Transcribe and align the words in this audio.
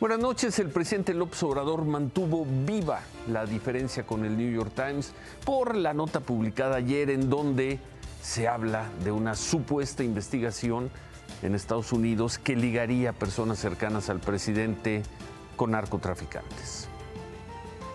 Buenas 0.00 0.20
noches. 0.20 0.56
El 0.60 0.68
presidente 0.68 1.12
López 1.12 1.42
Obrador 1.42 1.84
mantuvo 1.84 2.46
viva 2.64 3.00
la 3.26 3.44
diferencia 3.46 4.06
con 4.06 4.24
el 4.24 4.36
New 4.36 4.48
York 4.48 4.70
Times 4.72 5.12
por 5.44 5.74
la 5.74 5.92
nota 5.92 6.20
publicada 6.20 6.76
ayer 6.76 7.10
en 7.10 7.28
donde 7.28 7.80
se 8.22 8.46
habla 8.46 8.88
de 9.02 9.10
una 9.10 9.34
supuesta 9.34 10.04
investigación 10.04 10.88
en 11.42 11.56
Estados 11.56 11.92
Unidos 11.92 12.38
que 12.38 12.54
ligaría 12.54 13.10
a 13.10 13.12
personas 13.12 13.58
cercanas 13.58 14.08
al 14.08 14.20
presidente 14.20 15.02
con 15.56 15.72
narcotraficantes. 15.72 16.86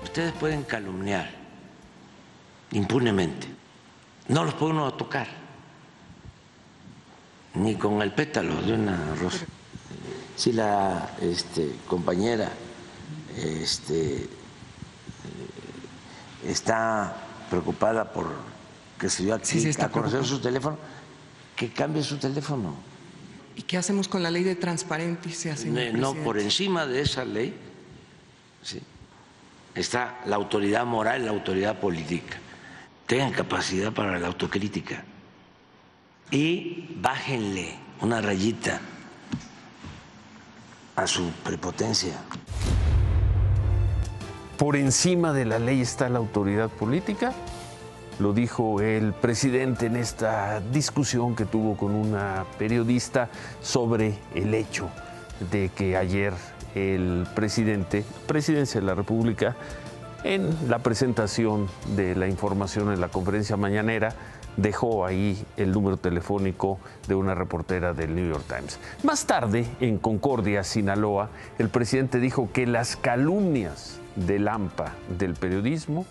Ustedes 0.04 0.34
pueden 0.34 0.64
calumniar 0.64 1.30
impunemente. 2.74 3.48
No 4.28 4.44
los 4.44 4.56
puede 4.56 4.74
uno 4.74 4.94
tocar, 4.96 5.28
ni 7.54 7.76
con 7.76 8.02
el 8.02 8.12
pétalo 8.12 8.62
de 8.62 8.74
una 8.74 9.16
rosa 9.16 9.46
si 10.36 10.52
la 10.52 11.16
este, 11.22 11.76
compañera 11.88 12.52
este, 13.38 14.16
eh, 14.16 14.28
está 16.46 17.16
preocupada 17.50 18.12
por 18.12 18.54
que 19.00 19.10
se 19.10 19.24
dio 19.24 19.36
a 19.36 19.90
conocer 19.90 20.24
su 20.26 20.40
teléfono, 20.40 20.78
que 21.56 21.72
cambie 21.72 22.04
su 22.04 22.18
teléfono. 22.18 22.74
¿Y 23.56 23.64
qué 23.64 23.78
hacemos 23.78 24.08
con 24.08 24.24
la 24.24 24.32
ley 24.32 24.44
de 24.44 24.56
transparencia, 24.56 25.56
señor 25.58 25.94
No, 25.94 26.16
por 26.16 26.40
encima 26.40 26.88
de 26.88 27.02
esa 27.02 27.26
ley 27.26 27.54
está 29.76 30.22
la 30.26 30.38
autoridad 30.38 30.86
moral 30.86 31.26
la 31.26 31.32
autoridad 31.32 31.80
política. 31.80 32.38
Tengan 33.06 33.32
capacidad 33.32 33.92
para 33.92 34.18
la 34.18 34.28
autocrítica 34.28 35.04
y 36.32 36.96
bájenle 37.02 37.76
una 38.02 38.22
rayita 38.22 38.80
a 40.96 41.08
su 41.08 41.32
prepotencia. 41.44 42.14
Por 44.58 44.76
encima 44.76 45.34
de 45.34 45.46
la 45.46 45.60
ley 45.60 45.82
está 45.82 46.10
la 46.10 46.20
autoridad 46.20 46.70
política, 46.70 47.34
lo 48.20 48.34
dijo 48.34 48.80
el 48.80 49.14
presidente 49.14 49.88
en 49.88 49.96
esta 49.96 50.60
discusión 50.60 51.36
que 51.36 51.46
tuvo 51.46 51.76
con 51.76 51.96
una 51.96 52.46
periodista 52.60 53.30
sobre 53.62 54.20
el 54.36 54.54
hecho 54.54 54.90
de 55.52 55.70
que 55.76 55.98
ayer 55.98 56.34
el 56.76 57.28
presidente, 57.36 58.06
presidencia 58.28 58.80
de 58.80 58.86
la 58.86 58.96
República, 58.96 59.56
en 60.24 60.70
la 60.70 60.80
presentación 60.80 61.68
de 61.96 62.16
la 62.16 62.28
información 62.28 62.94
en 62.94 63.02
la 63.02 63.10
conferencia 63.10 63.58
mañanera, 63.58 64.16
dejó 64.58 65.06
ahí 65.06 65.46
el 65.58 65.72
número 65.72 65.98
telefónico 65.98 66.80
de 67.08 67.16
una 67.16 67.36
reportera 67.36 67.94
del 67.94 68.16
New 68.16 68.30
York 68.30 68.46
Times. 68.48 68.80
Más 69.04 69.26
tarde, 69.26 69.66
en 69.80 69.98
Concordia, 69.98 70.64
Sinaloa, 70.64 71.30
el 71.58 71.70
presidente 71.70 72.20
dijo 72.20 72.50
que 72.54 72.68
las 72.68 72.96
calumnias 72.96 74.00
del 74.16 74.48
AMPA 74.48 74.94
del 75.18 75.34
periodismo 75.34 76.06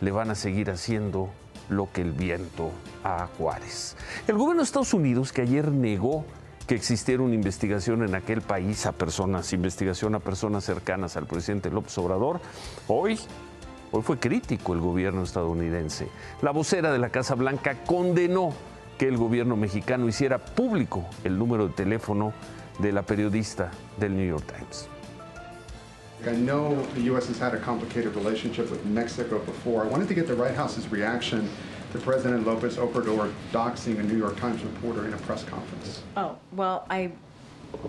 le 0.00 0.10
van 0.10 0.30
a 0.30 0.34
seguir 0.34 0.70
haciendo 0.70 1.30
lo 1.68 1.90
que 1.92 2.02
el 2.02 2.12
viento 2.12 2.70
a 3.02 3.28
Juárez. 3.38 3.96
El 4.28 4.36
gobierno 4.36 4.62
de 4.62 4.64
Estados 4.64 4.94
Unidos, 4.94 5.32
que 5.32 5.42
ayer 5.42 5.70
negó 5.70 6.24
que 6.66 6.74
existiera 6.74 7.22
una 7.22 7.34
investigación 7.34 8.02
en 8.02 8.14
aquel 8.14 8.42
país 8.42 8.86
a 8.86 8.92
personas, 8.92 9.52
investigación 9.52 10.14
a 10.14 10.20
personas 10.20 10.64
cercanas 10.64 11.16
al 11.16 11.26
presidente 11.26 11.70
López 11.70 11.96
Obrador, 11.98 12.40
hoy 12.88 13.18
Hoy 13.92 14.02
fue 14.02 14.18
crítico 14.18 14.74
el 14.74 14.80
gobierno 14.80 15.22
estadounidense. 15.22 16.08
La 16.42 16.50
vocera 16.50 16.92
de 16.92 16.98
la 16.98 17.10
Casa 17.10 17.34
Blanca 17.34 17.84
condenó 17.84 18.52
que 18.98 19.06
el 19.08 19.16
gobierno 19.16 19.56
mexicano 19.56 20.08
hiciera 20.08 20.38
público 20.38 21.04
el 21.24 21.38
número 21.38 21.68
de 21.68 21.74
teléfono 21.74 22.32
de 22.78 22.92
la 22.92 23.02
periodista 23.02 23.70
del 23.98 24.16
New 24.16 24.26
York 24.26 24.44
Times. 24.46 24.88
I 26.26 26.34
know 26.34 26.74
the 26.94 27.02
U.S. 27.10 27.28
has 27.28 27.38
had 27.38 27.54
a 27.54 27.60
complicated 27.60 28.14
relationship 28.16 28.70
with 28.70 28.84
Mexico 28.86 29.38
before. 29.40 29.84
I 29.84 29.86
wanted 29.86 30.08
to 30.08 30.14
get 30.14 30.26
the 30.26 30.34
White 30.34 30.54
House's 30.54 30.90
reaction 30.90 31.48
to 31.92 31.98
President 31.98 32.46
Lopez 32.46 32.78
Obrador 32.78 33.30
doxing 33.52 33.98
a 34.00 34.02
New 34.02 34.16
York 34.16 34.36
Times 34.36 34.62
reporter 34.62 35.06
in 35.06 35.12
a 35.12 35.18
press 35.18 35.44
conference. 35.44 36.02
Oh, 36.16 36.36
well, 36.52 36.86
I 36.90 37.12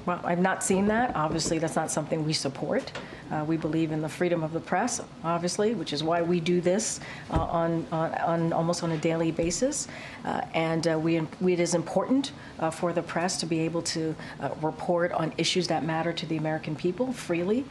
well, 0.05 0.21
I've 0.23 0.39
not 0.39 0.63
seen 0.63 0.87
that. 0.87 1.15
Obviously, 1.15 1.59
that's 1.59 1.75
not 1.75 1.91
something 1.91 2.25
we 2.25 2.33
support. 2.33 2.91
Uh, 3.31 3.43
we 3.45 3.57
believe 3.57 3.91
in 3.91 4.01
the 4.01 4.09
freedom 4.09 4.43
of 4.43 4.53
the 4.53 4.59
press, 4.59 5.01
obviously, 5.23 5.73
which 5.73 5.91
is 5.91 6.03
why 6.03 6.21
we 6.21 6.39
do 6.39 6.61
this 6.61 6.99
uh, 7.31 7.39
on, 7.39 7.85
on, 7.91 8.13
on, 8.15 8.53
almost 8.53 8.83
on 8.83 8.91
a 8.91 8.97
daily 8.97 9.31
basis. 9.31 9.87
Uh, 10.23 10.41
and 10.53 10.87
uh, 10.87 10.97
we, 10.97 11.19
we, 11.41 11.53
it 11.53 11.59
is 11.59 11.73
important 11.73 12.31
uh, 12.59 12.69
for 12.69 12.93
the 12.93 13.01
press 13.01 13.37
to 13.37 13.45
be 13.45 13.59
able 13.59 13.81
to 13.81 14.15
uh, 14.39 14.49
report 14.61 15.11
on 15.11 15.33
issues 15.37 15.67
that 15.67 15.83
matter 15.83 16.13
to 16.13 16.25
the 16.25 16.37
American 16.37 16.75
people 16.75 17.11
freely 17.11 17.65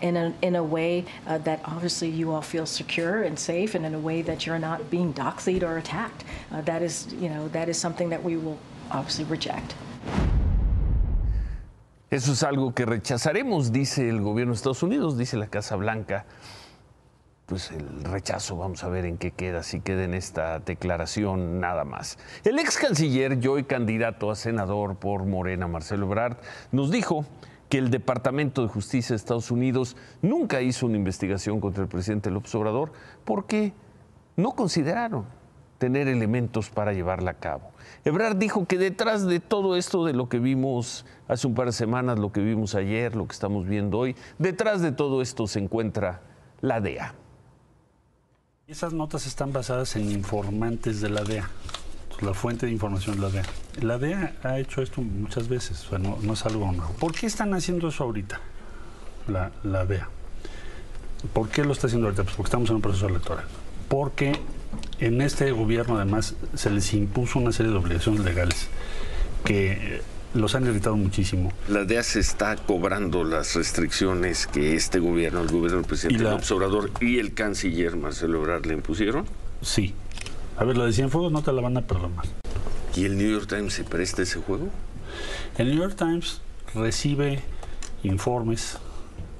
in, 0.00 0.16
a, 0.16 0.34
in 0.42 0.56
a 0.56 0.62
way 0.62 1.04
that 1.26 1.60
obviously 1.64 2.08
you 2.08 2.30
all 2.32 2.42
feel 2.42 2.66
secure 2.66 3.22
and 3.22 3.38
safe 3.38 3.74
and 3.74 3.84
in 3.84 3.94
a 3.94 3.98
way 3.98 4.22
that 4.22 4.46
you're 4.46 4.58
not 4.58 4.90
being 4.90 5.12
doxied 5.12 5.62
or 5.62 5.78
attacked. 5.78 6.24
that, 6.50 6.82
is, 6.82 7.12
you 7.14 7.28
know, 7.28 7.48
that 7.48 7.68
is 7.68 7.78
something 7.78 8.08
that 8.10 8.22
we 8.22 8.36
will 8.36 8.58
obviously 8.90 9.24
reject. 9.24 9.74
Eso 12.14 12.30
es 12.30 12.44
algo 12.44 12.72
que 12.74 12.86
rechazaremos, 12.86 13.72
dice 13.72 14.08
el 14.08 14.20
gobierno 14.20 14.52
de 14.52 14.58
Estados 14.58 14.84
Unidos, 14.84 15.18
dice 15.18 15.36
la 15.36 15.48
Casa 15.48 15.74
Blanca. 15.74 16.26
Pues 17.46 17.72
el 17.72 18.04
rechazo, 18.04 18.56
vamos 18.56 18.84
a 18.84 18.88
ver 18.88 19.04
en 19.04 19.18
qué 19.18 19.32
queda, 19.32 19.64
si 19.64 19.80
queda 19.80 20.04
en 20.04 20.14
esta 20.14 20.60
declaración 20.60 21.58
nada 21.58 21.82
más. 21.82 22.16
El 22.44 22.60
ex 22.60 22.78
canciller 22.78 23.36
y 23.42 23.48
hoy 23.48 23.64
candidato 23.64 24.30
a 24.30 24.36
senador 24.36 24.94
por 24.94 25.26
Morena, 25.26 25.66
Marcelo 25.66 26.06
Ebrard, 26.06 26.36
nos 26.70 26.92
dijo 26.92 27.26
que 27.68 27.78
el 27.78 27.90
Departamento 27.90 28.62
de 28.62 28.68
Justicia 28.68 29.14
de 29.14 29.16
Estados 29.16 29.50
Unidos 29.50 29.96
nunca 30.22 30.62
hizo 30.62 30.86
una 30.86 30.96
investigación 30.96 31.58
contra 31.58 31.82
el 31.82 31.88
presidente 31.88 32.30
López 32.30 32.54
Obrador 32.54 32.92
porque 33.24 33.72
no 34.36 34.52
consideraron 34.52 35.24
tener 35.78 36.06
elementos 36.06 36.70
para 36.70 36.92
llevarla 36.92 37.32
a 37.32 37.34
cabo. 37.34 37.73
Ebrard 38.04 38.36
dijo 38.36 38.66
que 38.66 38.76
detrás 38.76 39.26
de 39.26 39.40
todo 39.40 39.76
esto 39.76 40.04
de 40.04 40.12
lo 40.12 40.28
que 40.28 40.38
vimos 40.38 41.06
hace 41.26 41.46
un 41.46 41.54
par 41.54 41.66
de 41.66 41.72
semanas, 41.72 42.18
lo 42.18 42.32
que 42.32 42.40
vimos 42.40 42.74
ayer, 42.74 43.16
lo 43.16 43.26
que 43.26 43.32
estamos 43.32 43.66
viendo 43.66 43.98
hoy, 43.98 44.14
detrás 44.38 44.82
de 44.82 44.92
todo 44.92 45.22
esto 45.22 45.46
se 45.46 45.58
encuentra 45.58 46.20
la 46.60 46.82
DEA. 46.82 47.14
Esas 48.66 48.92
notas 48.92 49.26
están 49.26 49.52
basadas 49.52 49.96
en 49.96 50.10
informantes 50.10 51.00
de 51.00 51.08
la 51.08 51.22
DEA. 51.22 51.48
La 52.20 52.34
fuente 52.34 52.66
de 52.66 52.72
información 52.72 53.16
es 53.16 53.20
la 53.20 53.30
DEA. 53.30 53.44
La 53.80 53.98
DEA 53.98 54.36
ha 54.42 54.58
hecho 54.58 54.82
esto 54.82 55.00
muchas 55.00 55.48
veces, 55.48 55.86
no, 55.98 56.32
es 56.32 56.44
algo 56.44 56.70
nuevo. 56.72 56.92
¿Por 57.00 57.12
qué 57.12 57.26
están 57.26 57.54
haciendo 57.54 57.88
eso 57.88 58.04
ahorita, 58.04 58.38
la, 59.28 59.50
la 59.62 59.86
DEA? 59.86 60.08
¿Por 61.32 61.48
qué 61.48 61.64
lo 61.64 61.72
está 61.72 61.86
haciendo 61.86 62.08
ahorita? 62.08 62.24
Pues 62.24 62.36
porque 62.36 62.48
estamos 62.48 62.68
en 62.68 62.76
un 62.76 62.82
proceso 62.82 63.08
electoral. 63.08 63.46
Porque 63.88 64.32
en 65.00 65.20
este 65.20 65.50
gobierno 65.52 65.96
además 65.96 66.34
se 66.54 66.70
les 66.70 66.92
impuso 66.94 67.38
una 67.38 67.52
serie 67.52 67.72
de 67.72 67.78
obligaciones 67.78 68.24
legales 68.24 68.68
que 69.44 70.00
los 70.34 70.54
han 70.54 70.66
irritado 70.66 70.96
muchísimo. 70.96 71.52
La 71.68 71.84
DEA 71.84 72.02
se 72.02 72.20
está 72.20 72.56
cobrando 72.56 73.24
las 73.24 73.54
restricciones 73.54 74.46
que 74.46 74.74
este 74.74 74.98
gobierno, 74.98 75.40
el 75.42 75.48
gobierno 75.48 75.78
del 75.78 75.86
presidente 75.86 76.24
López 76.24 76.50
Obrador 76.50 76.90
y 77.00 77.18
el 77.18 77.34
canciller 77.34 77.96
Marcelo 77.96 78.38
Ebrard 78.38 78.66
le 78.66 78.74
impusieron. 78.74 79.26
Sí. 79.62 79.94
A 80.56 80.64
ver, 80.64 80.76
la 80.76 80.86
de 80.86 80.92
Cienfuegos 80.92 81.32
no 81.32 81.42
te 81.42 81.52
la 81.52 81.62
van 81.62 81.76
a 81.76 81.82
perdonar. 81.82 82.24
¿Y 82.96 83.04
el 83.04 83.16
New 83.16 83.30
York 83.30 83.48
Times 83.48 83.74
se 83.74 83.84
presta 83.84 84.22
ese 84.22 84.40
juego? 84.40 84.68
El 85.58 85.70
New 85.70 85.78
York 85.78 85.96
Times 85.96 86.40
recibe 86.74 87.40
informes 88.02 88.78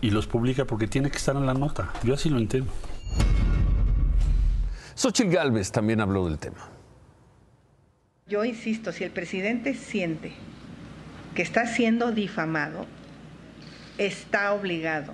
y 0.01 0.11
los 0.11 0.27
publica 0.27 0.65
porque 0.65 0.87
tiene 0.87 1.11
que 1.11 1.17
estar 1.19 1.37
en 1.37 1.47
la 1.47 1.55
nota. 1.55 1.93
Yo 2.03 2.15
así 2.15 2.31
lo 2.31 2.39
entiendo. 2.39 2.71
Xochitl 4.97 5.31
Galvez 5.31 5.73
también 5.73 6.01
habló 6.01 6.27
del 6.27 6.39
tema. 6.39 6.71
Yo 8.29 8.45
insisto, 8.45 8.93
si 8.93 9.05
el 9.05 9.11
presidente 9.11 9.75
siente 9.75 10.33
que 11.35 11.43
está 11.43 11.67
siendo 11.67 12.13
difamado, 12.13 12.87
está 13.99 14.53
obligado 14.53 15.13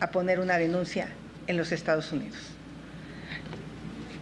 a 0.00 0.10
poner 0.10 0.40
una 0.40 0.58
denuncia 0.58 1.08
en 1.46 1.56
los 1.56 1.70
Estados 1.70 2.10
Unidos. 2.10 2.36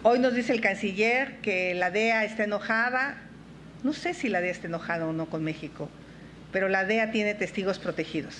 Hoy 0.02 0.18
nos 0.18 0.34
dice 0.34 0.52
el 0.52 0.60
canciller 0.60 1.38
que 1.40 1.74
la 1.74 1.90
DEA 1.90 2.24
está 2.24 2.44
enojada. 2.44 3.22
No 3.82 3.94
sé 3.94 4.12
si 4.12 4.28
la 4.28 4.40
DEA 4.40 4.50
está 4.50 4.66
enojada 4.66 5.06
o 5.06 5.12
no 5.12 5.26
con 5.30 5.42
México, 5.42 5.88
pero 6.52 6.68
la 6.68 6.84
DEA 6.84 7.10
tiene 7.10 7.34
testigos 7.34 7.78
protegidos 7.78 8.36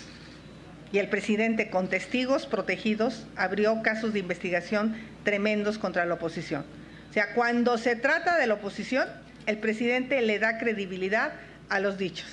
y 0.93 0.99
el 0.99 1.09
presidente 1.09 1.71
con 1.71 1.89
testigos 1.89 2.47
protegidos 2.47 3.27
abrió 3.37 3.83
casos 3.83 4.13
de 4.13 4.19
investigación 4.19 4.95
tremendos 5.25 5.79
contra 5.79 6.05
la 6.05 6.15
oposición. 6.15 6.65
O 7.11 7.13
sea, 7.13 7.33
cuando 7.35 7.79
se 7.79 7.97
trata 7.97 8.39
de 8.39 8.47
la 8.47 8.55
oposición, 8.55 9.09
el 9.47 9.59
presidente 9.59 10.21
le 10.21 10.39
da 10.39 10.59
credibilidad 10.59 11.33
a 11.69 11.81
los 11.81 11.99
dichos. 11.99 12.29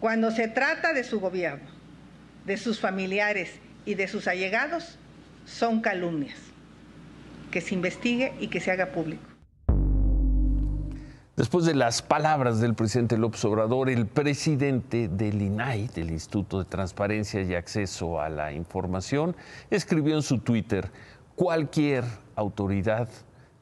Cuando 0.00 0.30
se 0.30 0.48
trata 0.48 0.92
de 0.92 1.04
su 1.04 1.20
gobierno, 1.20 1.68
de 2.44 2.56
sus 2.56 2.80
familiares 2.80 3.54
y 3.84 3.94
de 3.94 4.08
sus 4.08 4.28
allegados, 4.28 4.98
son 5.44 5.80
calumnias. 5.80 6.38
Que 7.50 7.60
se 7.60 7.74
investigue 7.74 8.32
y 8.40 8.48
que 8.48 8.60
se 8.60 8.70
haga 8.70 8.86
público. 8.86 9.35
Después 11.36 11.66
de 11.66 11.74
las 11.74 12.00
palabras 12.00 12.60
del 12.60 12.74
presidente 12.74 13.18
López 13.18 13.44
Obrador, 13.44 13.90
el 13.90 14.06
presidente 14.06 15.06
del 15.06 15.42
INAI, 15.42 15.88
del 15.88 16.10
Instituto 16.10 16.60
de 16.60 16.64
Transparencia 16.64 17.42
y 17.42 17.54
Acceso 17.54 18.22
a 18.22 18.30
la 18.30 18.54
Información, 18.54 19.36
escribió 19.68 20.14
en 20.14 20.22
su 20.22 20.38
Twitter, 20.38 20.90
cualquier 21.34 22.04
autoridad 22.36 23.10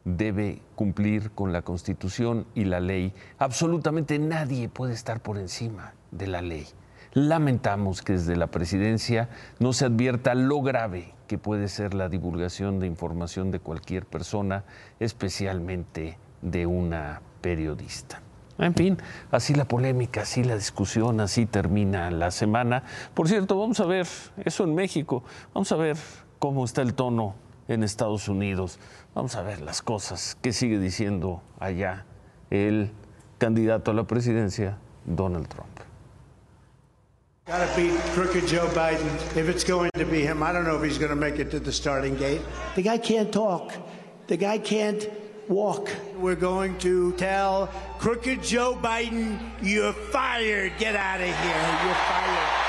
debe 0.04 0.62
cumplir 0.76 1.32
con 1.32 1.52
la 1.52 1.62
Constitución 1.62 2.46
y 2.54 2.64
la 2.64 2.78
ley. 2.78 3.12
Absolutamente 3.38 4.20
nadie 4.20 4.68
puede 4.68 4.92
estar 4.94 5.20
por 5.20 5.36
encima 5.36 5.94
de 6.12 6.28
la 6.28 6.42
ley. 6.42 6.68
Lamentamos 7.12 8.02
que 8.02 8.12
desde 8.12 8.36
la 8.36 8.46
presidencia 8.46 9.30
no 9.58 9.72
se 9.72 9.86
advierta 9.86 10.36
lo 10.36 10.62
grave 10.62 11.12
que 11.26 11.38
puede 11.38 11.66
ser 11.66 11.92
la 11.92 12.08
divulgación 12.08 12.78
de 12.78 12.86
información 12.86 13.50
de 13.50 13.58
cualquier 13.58 14.06
persona, 14.06 14.62
especialmente 15.00 16.18
de 16.40 16.66
una 16.66 17.20
periodista. 17.44 18.22
En 18.56 18.74
fin, 18.74 18.96
así 19.30 19.54
la 19.54 19.66
polémica, 19.66 20.22
así 20.22 20.44
la 20.44 20.54
discusión, 20.54 21.20
así 21.20 21.44
termina 21.44 22.10
la 22.10 22.30
semana. 22.30 22.84
Por 23.12 23.28
cierto, 23.28 23.58
vamos 23.58 23.80
a 23.80 23.84
ver 23.84 24.06
eso 24.46 24.64
en 24.64 24.74
México, 24.74 25.24
vamos 25.52 25.70
a 25.70 25.76
ver 25.76 25.98
cómo 26.38 26.64
está 26.64 26.80
el 26.80 26.94
tono 26.94 27.34
en 27.68 27.82
Estados 27.82 28.28
Unidos, 28.28 28.78
vamos 29.14 29.36
a 29.36 29.42
ver 29.42 29.60
las 29.60 29.82
cosas 29.82 30.38
que 30.40 30.54
sigue 30.54 30.78
diciendo 30.78 31.42
allá 31.60 32.06
el 32.48 32.92
candidato 33.36 33.90
a 33.90 33.94
la 33.94 34.04
presidencia, 34.04 34.78
Donald 35.04 35.48
Trump. 35.48 35.80
Gotta 37.46 37.68
beat 37.76 37.92
crooked 38.14 38.46
Joe 38.48 38.68
Biden 38.68 39.14
if 39.36 39.50
it's 39.50 39.64
going 39.64 39.90
to 39.98 40.06
be 40.06 40.22
him. 40.22 40.42
I 40.42 40.50
don't 40.50 40.64
know 40.64 40.78
if 40.78 40.82
he's 40.82 40.98
going 40.98 41.14
make 41.14 41.38
it 41.38 41.50
to 41.50 41.60
the 41.60 41.72
starting 41.72 42.16
gate. 42.16 42.40
The 42.74 42.82
guy 42.82 42.96
can't 42.96 43.30
talk. 43.30 43.74
The 44.28 44.38
guy 44.38 44.56
can't 44.56 45.06
walk. 45.48 45.90
We're 46.18 46.34
going 46.34 46.78
to 46.78 47.12
tell 47.12 47.68
crooked 47.98 48.42
Joe 48.42 48.78
Biden, 48.80 49.38
you're 49.62 49.92
fired. 49.92 50.72
Get 50.78 50.96
out 50.96 51.20
of 51.20 51.26
here. 51.26 51.84
You're 51.84 51.94
fired. 51.94 52.64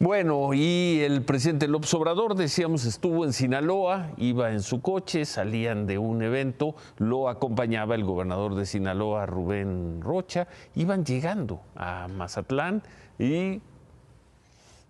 Bueno, 0.00 0.54
y 0.54 1.00
el 1.00 1.22
presidente 1.22 1.68
López 1.68 1.92
Obrador, 1.92 2.34
decíamos, 2.34 2.86
estuvo 2.86 3.24
en 3.24 3.32
Sinaloa, 3.32 4.12
iba 4.16 4.52
en 4.52 4.62
su 4.62 4.80
coche, 4.80 5.24
salían 5.24 5.86
de 5.86 5.98
un 5.98 6.22
evento, 6.22 6.76
lo 6.96 7.28
acompañaba 7.28 7.94
el 7.94 8.04
gobernador 8.04 8.54
de 8.54 8.64
Sinaloa, 8.64 9.26
Rubén 9.26 10.00
Rocha, 10.00 10.46
iban 10.76 11.04
llegando 11.04 11.60
a 11.74 12.06
Mazatlán 12.08 12.82
y 13.18 13.60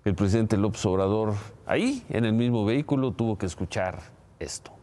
el 0.09 0.15
presidente 0.15 0.57
López 0.57 0.85
Obrador 0.87 1.35
ahí, 1.67 2.03
en 2.09 2.25
el 2.25 2.33
mismo 2.33 2.65
vehículo, 2.65 3.13
tuvo 3.13 3.37
que 3.37 3.47
escuchar 3.47 4.01
esto. 4.39 4.78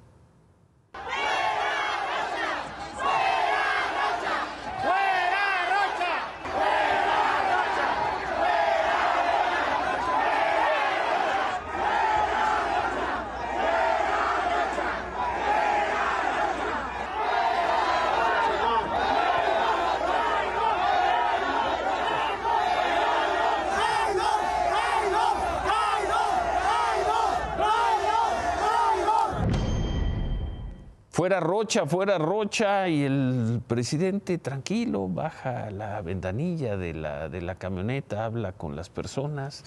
Rocha, 31.57 31.85
fuera 31.85 32.17
Rocha, 32.17 32.89
y 32.89 33.03
el 33.03 33.61
presidente 33.65 34.39
tranquilo 34.39 35.07
baja 35.07 35.71
la 35.71 36.01
ventanilla 36.01 36.75
de 36.75 36.93
la, 36.93 37.29
de 37.29 37.41
la 37.41 37.55
camioneta, 37.55 38.25
habla 38.25 38.51
con 38.51 38.75
las 38.75 38.89
personas. 38.89 39.63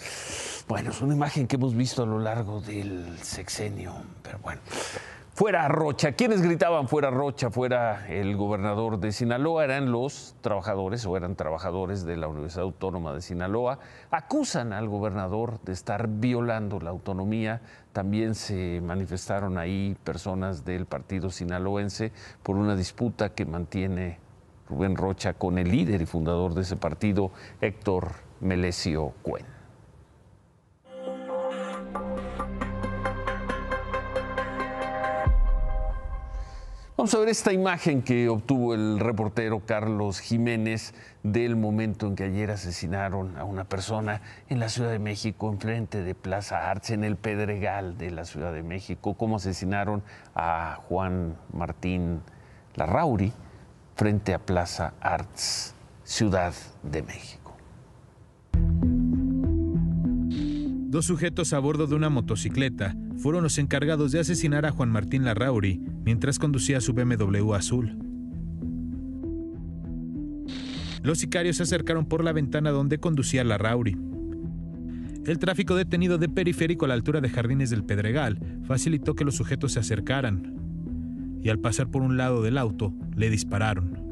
Bueno, 0.68 0.90
es 0.90 1.00
una 1.00 1.14
imagen 1.14 1.46
que 1.46 1.56
hemos 1.56 1.74
visto 1.74 2.02
a 2.02 2.06
lo 2.06 2.18
largo 2.18 2.60
del 2.60 3.18
sexenio, 3.22 3.94
pero 4.22 4.38
bueno. 4.40 4.60
Fuera 5.38 5.68
Rocha. 5.68 6.10
¿Quiénes 6.10 6.42
gritaban 6.42 6.88
fuera 6.88 7.10
Rocha? 7.10 7.48
Fuera 7.48 8.08
el 8.08 8.36
gobernador 8.36 8.98
de 8.98 9.12
Sinaloa. 9.12 9.62
Eran 9.62 9.92
los 9.92 10.34
trabajadores 10.40 11.06
o 11.06 11.16
eran 11.16 11.36
trabajadores 11.36 12.04
de 12.04 12.16
la 12.16 12.26
Universidad 12.26 12.64
Autónoma 12.64 13.14
de 13.14 13.22
Sinaloa. 13.22 13.78
Acusan 14.10 14.72
al 14.72 14.88
gobernador 14.88 15.60
de 15.62 15.74
estar 15.74 16.08
violando 16.08 16.80
la 16.80 16.90
autonomía. 16.90 17.60
También 17.92 18.34
se 18.34 18.80
manifestaron 18.82 19.58
ahí 19.58 19.96
personas 20.02 20.64
del 20.64 20.86
partido 20.86 21.30
sinaloense 21.30 22.10
por 22.42 22.56
una 22.56 22.74
disputa 22.74 23.28
que 23.28 23.46
mantiene 23.46 24.18
Rubén 24.68 24.96
Rocha 24.96 25.34
con 25.34 25.56
el 25.58 25.70
líder 25.70 26.02
y 26.02 26.06
fundador 26.06 26.54
de 26.54 26.62
ese 26.62 26.74
partido, 26.74 27.30
Héctor 27.60 28.08
Melesio 28.40 29.12
Cuen. 29.22 29.57
Vamos 36.98 37.14
a 37.14 37.18
ver 37.20 37.28
esta 37.28 37.52
imagen 37.52 38.02
que 38.02 38.28
obtuvo 38.28 38.74
el 38.74 38.98
reportero 38.98 39.60
Carlos 39.64 40.18
Jiménez 40.18 40.94
del 41.22 41.54
momento 41.54 42.08
en 42.08 42.16
que 42.16 42.24
ayer 42.24 42.50
asesinaron 42.50 43.38
a 43.38 43.44
una 43.44 43.62
persona 43.62 44.20
en 44.48 44.58
la 44.58 44.68
Ciudad 44.68 44.90
de 44.90 44.98
México, 44.98 45.48
enfrente 45.48 46.02
de 46.02 46.16
Plaza 46.16 46.68
Arts, 46.68 46.90
en 46.90 47.04
el 47.04 47.14
Pedregal 47.14 47.96
de 47.98 48.10
la 48.10 48.24
Ciudad 48.24 48.52
de 48.52 48.64
México, 48.64 49.14
cómo 49.14 49.36
asesinaron 49.36 50.02
a 50.34 50.80
Juan 50.88 51.36
Martín 51.52 52.20
Larrauri 52.74 53.32
frente 53.94 54.34
a 54.34 54.40
Plaza 54.40 54.94
Arts, 55.00 55.76
Ciudad 56.02 56.52
de 56.82 57.02
México. 57.02 57.54
Dos 60.88 61.04
sujetos 61.04 61.52
a 61.52 61.58
bordo 61.58 61.86
de 61.86 61.94
una 61.94 62.08
motocicleta 62.08 62.96
fueron 63.18 63.42
los 63.42 63.58
encargados 63.58 64.10
de 64.10 64.20
asesinar 64.20 64.64
a 64.64 64.70
Juan 64.70 64.88
Martín 64.88 65.22
Larrauri 65.22 65.82
mientras 66.02 66.38
conducía 66.38 66.80
su 66.80 66.94
BMW 66.94 67.52
azul. 67.52 67.98
Los 71.02 71.18
sicarios 71.18 71.56
se 71.56 71.64
acercaron 71.64 72.06
por 72.06 72.24
la 72.24 72.32
ventana 72.32 72.70
donde 72.70 72.96
conducía 72.96 73.44
Larrauri. 73.44 73.98
El 75.26 75.38
tráfico 75.38 75.74
detenido 75.74 76.16
de 76.16 76.30
periférico 76.30 76.86
a 76.86 76.88
la 76.88 76.94
altura 76.94 77.20
de 77.20 77.28
Jardines 77.28 77.68
del 77.68 77.84
Pedregal 77.84 78.38
facilitó 78.66 79.14
que 79.14 79.26
los 79.26 79.34
sujetos 79.34 79.72
se 79.72 79.80
acercaran. 79.80 80.54
Y 81.42 81.50
al 81.50 81.58
pasar 81.58 81.90
por 81.90 82.00
un 82.00 82.16
lado 82.16 82.40
del 82.40 82.56
auto, 82.56 82.94
le 83.14 83.28
dispararon. 83.28 84.08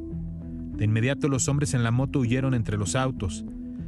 De 0.77 0.85
inmediato 0.85 1.29
los 1.29 1.49
hombres 1.49 1.73
en 1.73 1.83
la 1.83 1.91
moto 1.91 2.19
huyeron 2.19 2.53
entre 2.53 2.77
los 2.77 2.97
autos, 2.97 3.47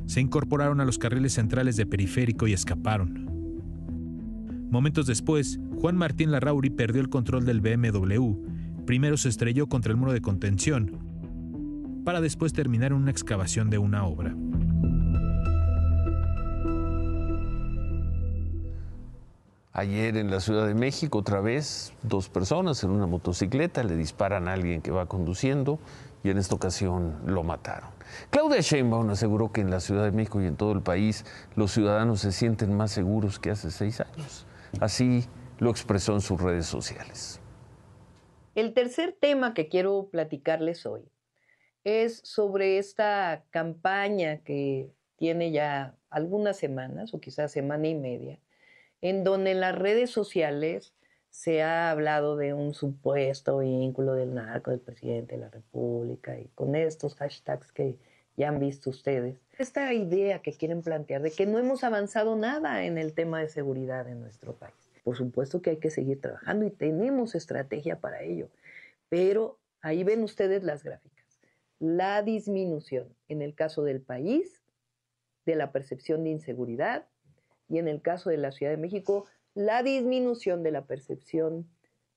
se 0.09 0.23
incorporaron 0.23 0.81
a 0.81 0.87
los 0.87 0.99
carriles 0.99 1.35
centrales 1.35 1.77
de 1.77 1.85
periférico 1.85 2.47
y 2.47 2.55
escaparon. 2.55 3.29
Momentos 4.71 5.07
después, 5.07 5.61
Juan 5.81 5.97
Martín 5.97 6.31
Larrauri 6.31 6.71
perdió 6.71 7.03
el 7.03 7.11
control 7.11 7.45
del 7.45 7.61
BMW. 7.61 8.33
Primero 8.87 9.19
se 9.19 9.29
estrelló 9.29 9.69
contra 9.69 9.93
el 9.93 9.99
muro 9.99 10.13
de 10.15 10.23
contención, 10.23 12.03
para 12.07 12.23
después 12.23 12.55
terminar 12.55 12.93
en 12.93 12.99
una 12.99 13.11
excavación 13.11 13.69
de 13.69 13.77
una 13.77 14.07
obra. 14.07 14.35
Ayer 19.75 20.17
en 20.17 20.31
la 20.31 20.41
Ciudad 20.41 20.67
de 20.67 20.75
México, 20.75 21.19
otra 21.19 21.43
vez, 21.43 21.93
dos 22.03 22.31
personas 22.31 22.83
en 22.83 22.91
una 22.91 23.07
motocicleta 23.07 23.85
le 23.85 23.95
disparan 23.95 24.49
a 24.49 24.55
alguien 24.55 24.81
que 24.81 24.91
va 24.91 25.05
conduciendo 25.05 25.79
y 26.25 26.31
en 26.31 26.39
esta 26.39 26.55
ocasión 26.55 27.15
lo 27.27 27.45
mataron. 27.45 27.98
Claudia 28.31 28.61
Sheinbaum 28.61 29.11
aseguró 29.11 29.53
que 29.53 29.61
en 29.61 29.71
la 29.71 29.81
Ciudad 29.81 30.05
de 30.05 30.13
México 30.13 30.41
y 30.41 30.47
en 30.47 30.57
todo 30.57 30.73
el 30.73 30.83
país 30.83 31.25
los 31.57 31.73
ciudadanos 31.73 32.21
se 32.21 32.33
sienten 32.33 32.75
más 32.75 32.91
seguros 32.91 33.39
que 33.39 33.51
hace 33.51 33.71
seis 33.71 34.01
años. 34.01 34.47
Así 34.81 35.25
lo 35.59 35.71
expresó 35.71 36.15
en 36.15 36.21
sus 36.21 36.41
redes 36.41 36.67
sociales. 36.67 37.41
El 38.55 38.75
tercer 38.75 39.17
tema 39.19 39.55
que 39.55 39.69
quiero 39.69 40.09
platicarles 40.11 40.85
hoy 40.87 41.09
es 41.85 42.21
sobre 42.25 42.79
esta 42.79 43.45
campaña 43.51 44.39
que 44.39 44.91
tiene 45.17 45.53
ya 45.53 45.97
algunas 46.11 46.57
semanas 46.57 47.15
o 47.15 47.21
quizás 47.21 47.53
semana 47.53 47.89
y 47.89 47.95
media, 47.95 48.41
en 49.01 49.25
donde 49.25 49.53
en 49.53 49.61
las 49.61 49.77
redes 49.77 50.11
sociales 50.11 50.95
se 51.31 51.63
ha 51.63 51.91
hablado 51.91 52.37
de 52.37 52.55
un 52.55 52.75
supuesto 52.75 53.59
vínculo 53.59 54.15
del 54.15 54.35
narco 54.35 54.71
del 54.71 54.81
presidente 54.81 55.37
de 55.37 55.43
la 55.43 55.51
República 55.51 56.39
y 56.39 56.49
con 56.55 56.75
estos 56.75 57.15
hashtags 57.17 57.73
que 57.73 57.97
ya 58.37 58.49
han 58.49 58.61
visto 58.61 58.91
ustedes. 58.91 59.37
Esta 59.59 59.93
idea 59.93 60.41
que 60.41 60.53
quieren 60.53 60.83
plantear 60.83 61.23
de 61.23 61.33
que 61.33 61.47
no 61.47 61.59
hemos 61.59 61.85
avanzado 61.85 62.37
nada 62.37 62.85
en 62.85 62.97
el 62.97 63.13
tema 63.13 63.41
de 63.41 63.49
seguridad 63.49 64.09
en 64.09 64.21
nuestro 64.21 64.55
país. 64.55 64.75
Por 65.03 65.17
supuesto 65.17 65.61
que 65.61 65.71
hay 65.71 65.77
que 65.79 65.91
seguir 65.91 66.21
trabajando 66.21 66.65
y 66.65 66.71
tenemos 66.71 67.35
estrategia 67.35 67.99
para 67.99 68.23
ello, 68.23 68.49
pero 69.09 69.59
ahí 69.81 70.05
ven 70.05 70.23
ustedes 70.23 70.63
las 70.63 70.85
gráficas. 70.85 71.27
La 71.81 72.23
disminución 72.23 73.09
en 73.29 73.43
el 73.43 73.55
caso 73.55 73.83
del 73.83 74.01
país 74.01 74.63
de 75.47 75.57
la 75.57 75.73
percepción 75.73 76.25
de 76.25 76.31
inseguridad 76.31 77.07
y 77.69 77.79
en 77.79 77.89
el 77.89 78.03
caso 78.03 78.31
de 78.31 78.37
la 78.37 78.53
Ciudad 78.53 78.73
de 78.73 78.79
México, 78.79 79.27
la 79.59 79.83
disminución 79.83 80.63
de 80.63 80.71
la 80.71 80.83
percepción 80.83 81.67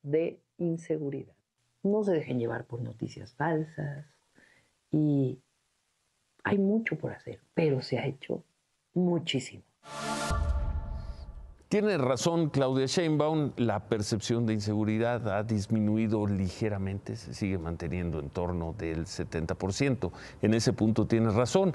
de 0.03 0.39
inseguridad. 0.59 1.33
No 1.81 2.03
se 2.03 2.11
dejen 2.11 2.37
llevar 2.37 2.65
por 2.65 2.83
noticias 2.83 3.33
falsas 3.33 4.05
y 4.91 5.39
hay 6.43 6.59
mucho 6.59 6.99
por 6.99 7.13
hacer, 7.13 7.39
pero 7.55 7.81
se 7.81 7.97
ha 7.97 8.05
hecho 8.05 8.43
muchísimo. 8.93 9.63
Tiene 11.67 11.97
razón 11.97 12.51
Claudia 12.51 12.85
Sheinbaum, 12.85 13.53
la 13.57 13.87
percepción 13.87 14.45
de 14.45 14.53
inseguridad 14.53 15.27
ha 15.27 15.41
disminuido 15.41 16.27
ligeramente, 16.27 17.15
se 17.15 17.33
sigue 17.33 17.57
manteniendo 17.57 18.19
en 18.19 18.29
torno 18.29 18.73
del 18.73 19.07
70%. 19.07 20.11
En 20.43 20.53
ese 20.53 20.73
punto 20.73 21.07
tiene 21.07 21.31
razón. 21.31 21.73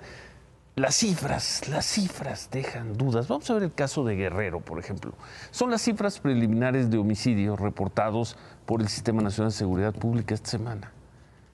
Las 0.77 0.95
cifras, 0.95 1.69
las 1.69 1.85
cifras 1.85 2.49
dejan 2.53 2.97
dudas. 2.97 3.27
Vamos 3.27 3.51
a 3.51 3.55
ver 3.55 3.65
el 3.65 3.75
caso 3.75 4.05
de 4.05 4.15
Guerrero, 4.15 4.61
por 4.61 4.79
ejemplo. 4.79 5.13
Son 5.51 5.71
las 5.71 5.83
cifras 5.83 6.21
preliminares 6.21 6.91
de 6.91 6.99
homicidios 6.99 7.59
reportados 7.59 8.37
por 8.67 8.81
el 8.81 8.89
Sistema 8.89 9.23
Nacional 9.23 9.51
de 9.51 9.57
Seguridad 9.57 9.95
Pública 9.95 10.35
esta 10.35 10.51
semana. 10.51 10.93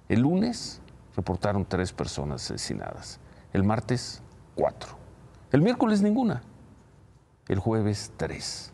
El 0.08 0.20
lunes 0.20 0.82
reportaron 1.16 1.64
tres 1.64 1.92
personas 1.92 2.44
asesinadas. 2.44 3.20
El 3.52 3.64
martes, 3.64 4.22
cuatro. 4.54 4.98
El 5.52 5.62
miércoles, 5.62 6.02
ninguna 6.02 6.42
el 7.48 7.58
jueves 7.58 8.12
3. 8.16 8.72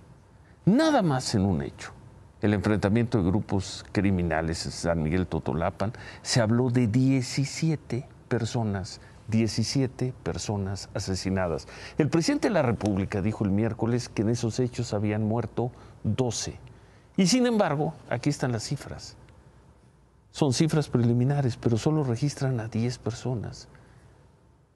Nada 0.66 1.02
más 1.02 1.34
en 1.34 1.44
un 1.44 1.62
hecho. 1.62 1.92
El 2.40 2.54
enfrentamiento 2.54 3.18
de 3.18 3.28
grupos 3.28 3.84
criminales 3.90 4.64
en 4.66 4.72
San 4.72 5.02
Miguel 5.02 5.26
Totolapan 5.26 5.92
se 6.22 6.40
habló 6.40 6.70
de 6.70 6.86
17 6.86 8.08
personas, 8.28 9.00
17 9.28 10.12
personas 10.22 10.88
asesinadas. 10.94 11.68
El 11.98 12.08
presidente 12.08 12.48
de 12.48 12.54
la 12.54 12.62
República 12.62 13.22
dijo 13.22 13.44
el 13.44 13.50
miércoles 13.50 14.08
que 14.08 14.22
en 14.22 14.30
esos 14.30 14.58
hechos 14.58 14.94
habían 14.94 15.22
muerto 15.22 15.70
12. 16.04 16.58
Y 17.16 17.26
sin 17.26 17.46
embargo, 17.46 17.94
aquí 18.08 18.30
están 18.30 18.52
las 18.52 18.64
cifras. 18.64 19.16
Son 20.30 20.52
cifras 20.52 20.88
preliminares, 20.88 21.56
pero 21.56 21.76
solo 21.76 22.04
registran 22.04 22.60
a 22.60 22.68
10 22.68 22.98
personas. 22.98 23.68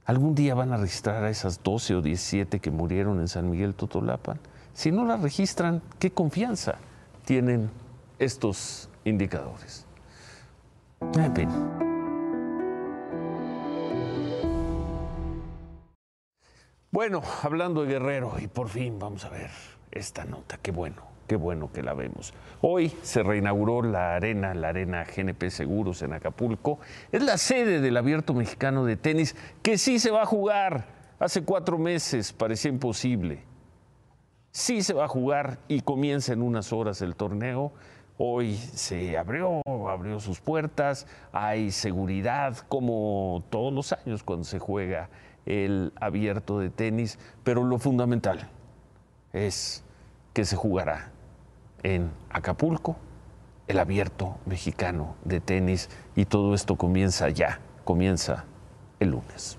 Algún 0.05 0.35
día 0.35 0.55
van 0.55 0.73
a 0.73 0.77
registrar 0.77 1.23
a 1.23 1.31
esas 1.31 1.63
12 1.63 1.97
o 1.97 2.03
17 2.03 2.59
que 2.59 2.71
murieron 2.71 3.21
en 3.21 3.29
San 3.29 3.49
Miguel 3.49 3.75
Totolapan. 3.75 4.41
Si 4.75 4.91
no 4.91 5.05
las 5.05 5.21
registran, 5.21 5.83
¿qué 5.99 6.11
confianza 6.11 6.77
tienen 7.25 7.71
estos 8.19 8.89
indicadores? 9.05 9.87
Bueno, 16.95 17.23
hablando 17.43 17.85
de 17.85 17.95
Guerrero, 17.95 18.35
y 18.39 18.49
por 18.49 18.69
fin 18.69 18.99
vamos 18.99 19.25
a 19.25 19.31
ver 19.31 19.49
esta 19.91 20.27
nota, 20.27 20.59
qué 20.61 20.73
bueno. 20.73 21.11
Qué 21.27 21.37
bueno 21.37 21.73
que 21.73 21.83
la 21.83 21.95
vemos. 21.95 22.35
Hoy 22.61 22.93
se 23.01 23.23
reinauguró 23.23 23.81
la 23.81 24.17
arena, 24.17 24.53
la 24.53 24.69
arena 24.69 25.05
GNP 25.05 25.49
Seguros 25.49 26.03
en 26.03 26.13
Acapulco. 26.13 26.81
Es 27.11 27.23
la 27.23 27.39
sede 27.39 27.81
del 27.81 27.97
Abierto 27.97 28.35
Mexicano 28.35 28.85
de 28.85 28.97
Tenis, 28.97 29.35
que 29.63 29.79
sí 29.79 29.99
se 29.99 30.11
va 30.11 30.23
a 30.23 30.27
jugar. 30.27 30.85
Hace 31.19 31.43
cuatro 31.43 31.79
meses 31.79 32.35
parecía 32.35 32.71
imposible. 32.71 33.43
Sí 34.51 34.83
se 34.83 34.93
va 34.93 35.07
a 35.07 35.09
jugar 35.09 35.61
y 35.69 35.81
comienza 35.81 36.35
en 36.35 36.43
unas 36.43 36.75
horas 36.75 37.01
el 37.01 37.17
torneo. 37.17 37.73
Hoy 38.19 38.55
se 38.57 39.17
abrió, 39.17 39.63
abrió 39.89 40.21
sus 40.21 40.41
puertas, 40.41 41.07
hay 41.33 41.71
seguridad 41.71 42.59
como 42.69 43.43
todos 43.49 43.73
los 43.73 43.93
años 43.95 44.23
cuando 44.23 44.45
se 44.45 44.59
juega 44.59 45.09
el 45.47 45.93
abierto 45.97 46.59
de 46.59 46.71
tenis, 46.71 47.19
pero 47.45 47.65
lo 47.65 47.79
fundamental 47.79 48.49
es 49.33 49.83
que 50.33 50.45
se 50.45 50.57
jugará 50.57 51.11
en 51.83 52.11
Acapulco, 52.31 52.97
el 53.69 53.79
abierto 53.79 54.39
mexicano 54.47 55.17
de 55.25 55.41
tenis 55.41 55.89
y 56.17 56.25
todo 56.25 56.55
esto 56.55 56.77
comienza 56.77 57.29
ya, 57.31 57.61
comienza 57.85 58.45
el 59.01 59.11
lunes. 59.11 59.59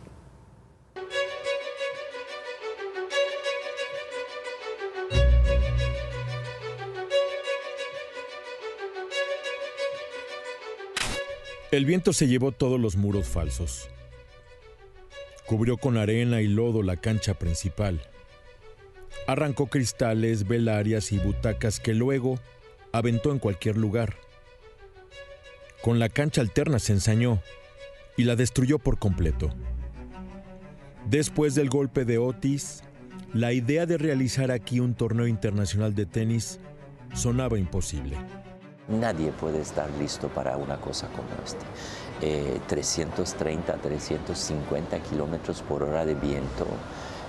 El 11.71 11.85
viento 11.85 12.13
se 12.13 12.27
llevó 12.27 12.51
todos 12.51 12.79
los 12.79 12.95
muros 12.97 13.27
falsos. 13.27 13.89
Cubrió 15.45 15.77
con 15.77 15.97
arena 15.97 16.41
y 16.41 16.47
lodo 16.47 16.83
la 16.83 16.97
cancha 16.97 17.33
principal 17.33 18.01
Arrancó 19.27 19.67
cristales, 19.67 20.47
velarias 20.47 21.11
y 21.13 21.17
butacas 21.17 21.79
que 21.79 21.93
luego 21.93 22.39
aventó 22.91 23.31
en 23.31 23.39
cualquier 23.39 23.77
lugar. 23.77 24.15
Con 25.81 25.99
la 25.99 26.09
cancha 26.09 26.41
alterna 26.41 26.79
se 26.79 26.93
ensañó 26.93 27.41
y 28.17 28.25
la 28.25 28.35
destruyó 28.35 28.79
por 28.79 28.99
completo. 28.99 29.49
Después 31.09 31.55
del 31.55 31.69
golpe 31.69 32.05
de 32.05 32.17
Otis, 32.17 32.83
la 33.33 33.53
idea 33.53 33.85
de 33.85 33.97
realizar 33.97 34.51
aquí 34.51 34.79
un 34.79 34.93
torneo 34.93 35.27
internacional 35.27 35.95
de 35.95 36.05
tenis 36.05 36.59
sonaba 37.13 37.57
imposible. 37.57 38.17
Nadie 38.89 39.31
puede 39.31 39.61
estar 39.61 39.89
listo 39.99 40.27
para 40.27 40.57
una 40.57 40.77
cosa 40.77 41.07
como 41.07 41.29
esta. 41.45 41.65
330, 42.67 43.73
350 43.73 44.99
kilómetros 44.99 45.61
por 45.61 45.83
hora 45.83 46.05
de 46.05 46.15
viento, 46.15 46.67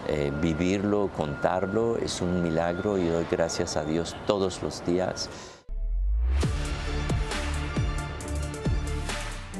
eh, 0.08 0.30
vivirlo, 0.40 1.10
contarlo, 1.16 1.96
es 1.98 2.20
un 2.20 2.42
milagro 2.42 2.98
y 2.98 3.06
doy 3.06 3.26
gracias 3.30 3.76
a 3.76 3.84
Dios 3.84 4.14
todos 4.26 4.62
los 4.62 4.84
días. 4.84 5.28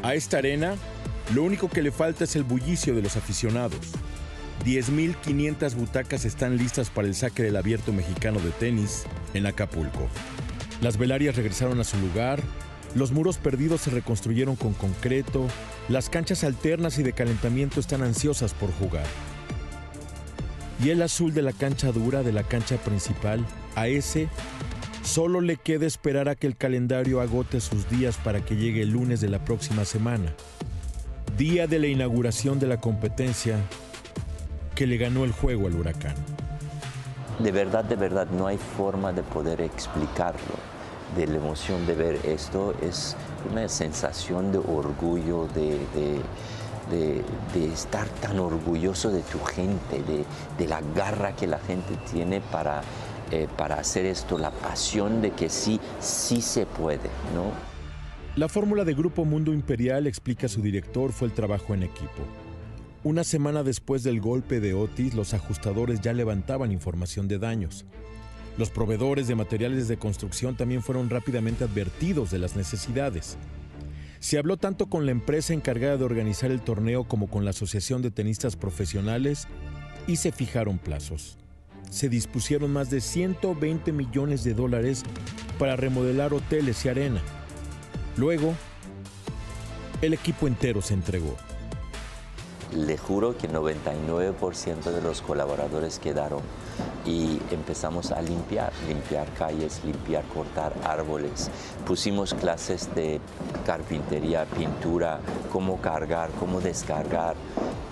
A 0.03 0.15
esta 0.15 0.39
arena, 0.39 0.75
lo 1.35 1.43
único 1.43 1.71
que 1.71 1.81
le 1.81 1.91
falta 1.91 2.25
es 2.25 2.37
el 2.37 2.45
bullicio 2.45 2.95
de 2.95 3.01
los 3.01 3.17
aficionados. 3.17 3.81
10.500 4.65 5.75
butacas 5.75 6.25
están 6.25 6.57
listas 6.57 6.91
para 6.91 7.09
el 7.09 7.15
saque 7.15 7.43
del 7.43 7.57
abierto 7.57 7.93
mexicano 7.93 8.39
de 8.41 8.51
tenis 8.51 9.05
en 9.33 9.47
Acapulco. 9.47 10.09
Las 10.83 10.99
velarias 10.99 11.37
regresaron 11.37 11.81
a 11.81 11.85
su 11.85 11.97
lugar, 11.99 12.41
los 12.95 13.13
muros 13.13 13.39
perdidos 13.39 13.83
se 13.83 13.91
reconstruyeron 13.91 14.57
con 14.57 14.73
concreto, 14.73 15.47
las 15.89 16.09
canchas 16.09 16.45
alternas 16.45 16.99
y 16.99 17.03
de 17.03 17.13
calentamiento 17.13 17.81
están 17.81 18.03
ansiosas 18.03 18.55
por 18.55 18.73
jugar 18.73 19.07
y 20.83 20.91
el 20.91 21.03
azul 21.03 21.33
de 21.33 21.43
la 21.43 21.53
cancha 21.53 21.93
dura 21.93 22.23
de 22.23 22.33
la 22.33 22.43
cancha 22.43 22.77
principal, 22.77 23.45
a 23.77 23.89
ese 23.89 24.29
solo 25.03 25.41
le 25.41 25.57
queda 25.57 25.87
esperar 25.87 26.29
a 26.29 26.35
que 26.35 26.47
el 26.47 26.57
calendario 26.57 27.21
agote 27.21 27.61
sus 27.61 27.89
días 27.89 28.17
para 28.17 28.45
que 28.45 28.57
llegue 28.57 28.83
el 28.83 28.91
lunes 28.91 29.21
de 29.21 29.29
la 29.29 29.45
próxima 29.45 29.85
semana, 29.85 30.35
día 31.37 31.67
de 31.67 31.79
la 31.79 31.87
inauguración 31.87 32.59
de 32.59 32.67
la 32.67 32.81
competencia 32.81 33.59
que 34.75 34.87
le 34.87 34.97
ganó 34.97 35.25
el 35.25 35.33
juego 35.33 35.67
al 35.67 35.77
huracán. 35.77 36.15
De 37.39 37.53
verdad, 37.53 37.85
de 37.85 37.97
verdad, 37.97 38.29
no 38.29 38.47
hay 38.47 38.59
forma 38.59 39.13
de 39.13 39.23
poder 39.23 39.61
explicarlo. 39.61 40.64
De 41.17 41.27
la 41.27 41.37
emoción 41.37 41.87
de 41.87 41.95
ver 41.95 42.21
esto 42.25 42.75
es 42.83 43.17
una 43.51 43.69
sensación 43.69 44.51
de 44.53 44.59
orgullo, 44.59 45.47
de, 45.55 45.79
de 45.95 46.21
de, 46.91 47.23
estar 47.73 48.09
tan 48.21 48.39
orgulloso 48.39 49.11
de 49.11 49.23
tu 49.23 49.39
gente, 49.41 50.03
de, 50.59 50.67
la 50.67 50.81
garra 50.95 51.35
que 51.35 51.47
la 51.47 51.59
gente 51.59 51.97
tiene 52.11 52.41
para, 52.41 52.83
eh, 53.31 53.49
para 53.57 53.77
hacer 53.77 54.07
esto, 54.07 54.39
la 54.39 54.51
pasión 54.51 55.23
de 55.23 55.31
que 55.33 55.49
sí, 55.49 55.81
sí 56.01 56.41
se 56.41 56.67
puede, 56.67 57.11
¿no? 57.35 57.53
La 58.37 58.49
fórmula 58.49 58.85
de 58.85 58.95
Grupo 58.95 59.25
Mundo 59.25 59.53
Imperial, 59.53 60.07
explica 60.07 60.49
su 60.49 60.61
director, 60.61 61.13
fue 61.13 61.29
el 61.29 61.35
trabajo 61.35 61.75
en 61.75 61.85
equipo. 61.85 62.23
Una 63.05 63.23
semana 63.23 63.63
después 63.63 64.03
del 64.03 64.21
golpe 64.21 64.61
de 64.61 64.75
Otis, 64.75 65.15
los 65.15 65.35
ajustadores 65.35 66.01
ya 66.01 66.13
levantaban 66.13 66.73
información 66.73 67.29
de 67.29 67.39
daños. 67.39 67.85
Los 68.57 68.71
proveedores 68.71 69.27
de 69.27 69.35
materiales 69.35 69.89
de 69.89 69.97
construcción 69.97 70.57
también 70.57 70.83
fueron 70.83 71.11
rápidamente 71.11 71.65
advertidos 71.65 72.31
de 72.31 72.39
las 72.39 72.55
necesidades. 72.55 73.37
Se 74.21 74.39
habló 74.39 74.57
tanto 74.57 74.87
con 74.87 75.07
la 75.07 75.13
empresa 75.13 75.53
encargada 75.53 75.97
de 75.97 76.05
organizar 76.05 76.51
el 76.51 76.61
torneo 76.61 77.05
como 77.05 77.27
con 77.29 77.45
la 77.45 77.51
Asociación 77.51 78.01
de 78.01 78.13
Tenistas 78.13 78.55
Profesionales 78.57 79.49
y 80.07 80.17
se 80.17 80.31
fijaron 80.31 80.79
plazos. 80.79 81.37
Se 81.91 82.09
dispusieron 82.09 82.73
más 82.73 82.91
de 82.91 83.01
120 83.01 83.93
millones 83.93 84.45
de 84.45 84.55
dólares 84.55 85.03
para 85.59 85.77
remodelar 85.77 86.33
hoteles 86.33 86.85
y 86.85 86.89
arena. 86.89 87.21
Luego, 88.17 88.55
el 90.01 90.15
equipo 90.15 90.47
entero 90.47 90.81
se 90.81 90.95
entregó. 90.95 91.37
Le 92.73 92.97
juro 92.97 93.37
que 93.37 93.49
99% 93.49 94.91
de 94.93 95.03
los 95.03 95.23
colaboradores 95.23 95.99
quedaron 95.99 96.41
y 97.05 97.41
empezamos 97.51 98.11
a 98.11 98.23
limpiar, 98.23 98.73
limpiar 98.89 99.29
calles, 99.35 99.81
limpiar, 99.85 100.25
cortar 100.25 100.73
árboles. 100.85 101.51
Pusimos 101.87 102.35
clases 102.35 102.95
de 102.95 103.21
carpintería, 103.67 104.47
pintura, 104.47 105.21
cómo 105.53 105.81
cargar, 105.81 106.31
cómo 106.41 106.61
descargar. 106.61 107.37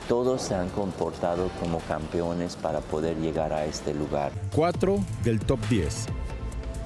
todos 0.09 0.43
se 0.43 0.55
han 0.55 0.69
comportado 0.71 1.49
como 1.61 1.79
campeones 1.81 2.57
para 2.57 2.81
poder 2.81 3.17
llegar 3.19 3.53
a 3.53 3.65
este 3.65 3.95
lugar. 3.95 4.33
Cuatro 4.55 4.99
del 5.25 5.41
top 5.41 5.61
10. 5.69 6.07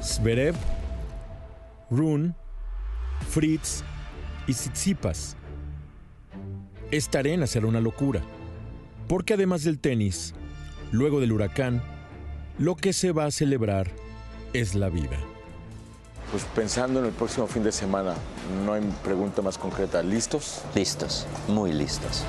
Zverev, 0.02 0.54
Rune, 1.90 2.34
Fritz 3.28 3.82
y 4.46 4.52
Tsitsipas. 4.52 5.36
Esta 6.90 7.18
arena 7.18 7.46
será 7.48 7.66
una 7.66 7.80
locura, 7.80 8.20
porque 9.08 9.34
además 9.34 9.64
del 9.64 9.80
tenis, 9.80 10.34
luego 10.92 11.20
del 11.20 11.32
huracán, 11.32 11.82
lo 12.58 12.76
que 12.76 12.92
se 12.92 13.12
va 13.12 13.26
a 13.26 13.30
celebrar 13.30 13.90
es 14.52 14.74
la 14.74 14.88
vida. 14.88 15.18
Pues 16.30 16.44
pensando 16.54 17.00
en 17.00 17.06
el 17.06 17.12
próximo 17.12 17.46
fin 17.46 17.62
de 17.62 17.72
semana, 17.72 18.14
no 18.64 18.72
hay 18.72 18.82
pregunta 19.04 19.42
más 19.42 19.58
concreta. 19.58 20.02
¿Listos? 20.02 20.62
Listos, 20.74 21.26
muy 21.48 21.72
listos. 21.72 22.24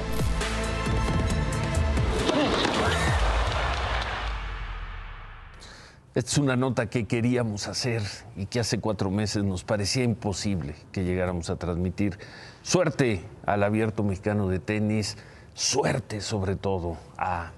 Esta 6.17 6.31
es 6.31 6.37
una 6.39 6.55
nota 6.55 6.89
que 6.89 7.05
queríamos 7.05 7.67
hacer 7.67 8.01
y 8.35 8.47
que 8.47 8.59
hace 8.59 8.79
cuatro 8.79 9.11
meses 9.11 9.43
nos 9.43 9.63
parecía 9.63 10.03
imposible 10.03 10.75
que 10.91 11.03
llegáramos 11.03 11.51
a 11.51 11.57
transmitir. 11.57 12.17
Suerte 12.63 13.23
al 13.45 13.61
abierto 13.61 14.03
mexicano 14.03 14.47
de 14.47 14.57
tenis, 14.57 15.15
suerte 15.53 16.21
sobre 16.21 16.55
todo 16.55 16.97
a 17.19 17.51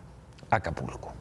Acapulco. 0.49 1.13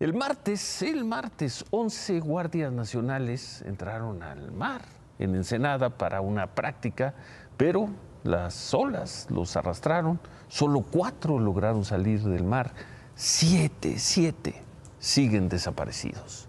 El 0.00 0.12
martes, 0.12 0.82
el 0.82 1.04
martes, 1.04 1.64
11 1.70 2.20
guardias 2.20 2.70
nacionales 2.70 3.62
entraron 3.62 4.22
al 4.22 4.52
mar 4.52 4.82
en 5.18 5.34
Ensenada 5.34 5.90
para 5.90 6.20
una 6.20 6.48
práctica, 6.48 7.14
pero 7.56 7.88
las 8.22 8.74
olas 8.74 9.26
los 9.30 9.56
arrastraron. 9.56 10.20
Solo 10.48 10.82
cuatro 10.82 11.38
lograron 11.38 11.84
salir 11.84 12.22
del 12.22 12.44
mar. 12.44 12.72
Siete, 13.14 13.98
siete 13.98 14.62
siguen 14.98 15.48
desaparecidos. 15.48 16.48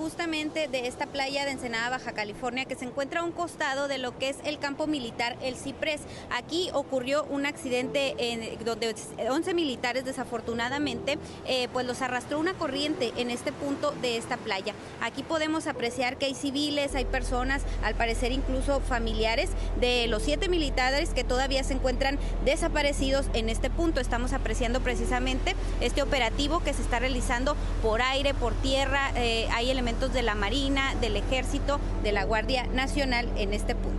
Justamente 0.00 0.66
de 0.66 0.86
esta 0.86 1.04
playa 1.04 1.44
de 1.44 1.50
Ensenada, 1.50 1.90
Baja 1.90 2.12
California, 2.12 2.64
que 2.64 2.74
se 2.74 2.86
encuentra 2.86 3.20
a 3.20 3.22
un 3.22 3.32
costado 3.32 3.86
de 3.86 3.98
lo 3.98 4.16
que 4.16 4.30
es 4.30 4.38
el 4.44 4.58
campo 4.58 4.86
militar 4.86 5.36
El 5.42 5.56
Ciprés. 5.56 6.00
Aquí 6.30 6.70
ocurrió 6.72 7.24
un 7.24 7.44
accidente 7.44 8.14
en, 8.16 8.64
donde 8.64 8.94
11 9.28 9.52
militares 9.52 10.06
desafortunadamente 10.06 11.18
eh, 11.46 11.68
pues 11.74 11.84
los 11.84 12.00
arrastró 12.00 12.38
una 12.38 12.54
corriente 12.54 13.12
en 13.18 13.28
este 13.28 13.52
punto 13.52 13.90
de 14.00 14.16
esta 14.16 14.38
playa. 14.38 14.72
Aquí 15.02 15.22
podemos 15.22 15.66
apreciar 15.66 16.16
que 16.16 16.24
hay 16.24 16.34
civiles, 16.34 16.94
hay 16.94 17.04
personas, 17.04 17.60
al 17.82 17.94
parecer 17.94 18.32
incluso 18.32 18.80
familiares 18.80 19.50
de 19.80 20.06
los 20.06 20.22
siete 20.22 20.48
militares 20.48 21.10
que 21.10 21.24
todavía 21.24 21.62
se 21.62 21.74
encuentran 21.74 22.18
desaparecidos 22.46 23.26
en 23.34 23.50
este 23.50 23.68
punto. 23.68 24.00
Estamos 24.00 24.32
apreciando 24.32 24.80
precisamente 24.80 25.54
este 25.82 26.00
operativo 26.00 26.60
que 26.60 26.72
se 26.72 26.80
está 26.80 27.00
realizando 27.00 27.54
por 27.82 28.00
aire, 28.00 28.32
por 28.32 28.54
tierra, 28.54 29.12
eh, 29.14 29.46
hay 29.52 29.70
elementos 29.70 29.89
de 29.90 30.22
la 30.22 30.34
Marina, 30.36 30.94
del 31.00 31.16
Ejército, 31.16 31.80
de 32.04 32.12
la 32.12 32.24
Guardia 32.24 32.66
Nacional 32.68 33.28
en 33.36 33.52
este 33.52 33.74
punto. 33.74 33.98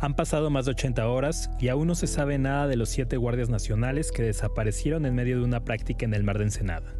Han 0.00 0.14
pasado 0.14 0.48
más 0.50 0.66
de 0.66 0.72
80 0.72 1.08
horas 1.08 1.50
y 1.58 1.68
aún 1.68 1.88
no 1.88 1.94
se 1.96 2.06
sabe 2.06 2.38
nada 2.38 2.68
de 2.68 2.76
los 2.76 2.88
siete 2.88 3.16
guardias 3.16 3.48
nacionales 3.48 4.12
que 4.12 4.22
desaparecieron 4.22 5.06
en 5.06 5.14
medio 5.14 5.38
de 5.38 5.44
una 5.44 5.64
práctica 5.64 6.04
en 6.04 6.14
el 6.14 6.22
mar 6.22 6.38
de 6.38 6.44
Ensenada. 6.44 6.94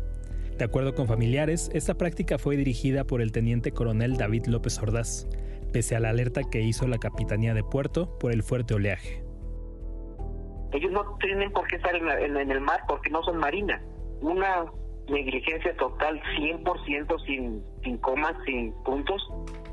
De 0.58 0.64
acuerdo 0.64 0.94
con 0.94 1.06
familiares, 1.06 1.70
esta 1.74 1.94
práctica 1.94 2.38
fue 2.38 2.56
dirigida 2.56 3.04
por 3.04 3.20
el 3.20 3.30
teniente 3.30 3.70
coronel 3.72 4.16
David 4.16 4.46
López 4.46 4.78
Ordaz, 4.80 5.26
pese 5.72 5.94
a 5.96 6.00
la 6.00 6.10
alerta 6.10 6.42
que 6.50 6.60
hizo 6.62 6.86
la 6.88 6.98
Capitanía 6.98 7.54
de 7.54 7.62
Puerto 7.62 8.18
por 8.18 8.32
el 8.32 8.42
fuerte 8.42 8.74
oleaje. 8.74 9.22
Ellos 10.72 10.90
no 10.90 11.16
tienen 11.20 11.52
por 11.52 11.66
qué 11.68 11.76
estar 11.76 11.94
en, 11.94 12.04
la- 12.06 12.20
en- 12.20 12.36
en 12.36 12.50
el 12.50 12.60
mar 12.60 12.80
porque 12.88 13.10
no 13.10 13.22
son 13.22 13.36
marinas. 13.36 13.80
Una 14.22 14.64
negligencia 15.08 15.76
total, 15.76 16.20
100% 16.38 17.24
sin, 17.26 17.62
sin 17.82 17.98
comas, 17.98 18.34
sin 18.44 18.72
puntos, 18.84 19.22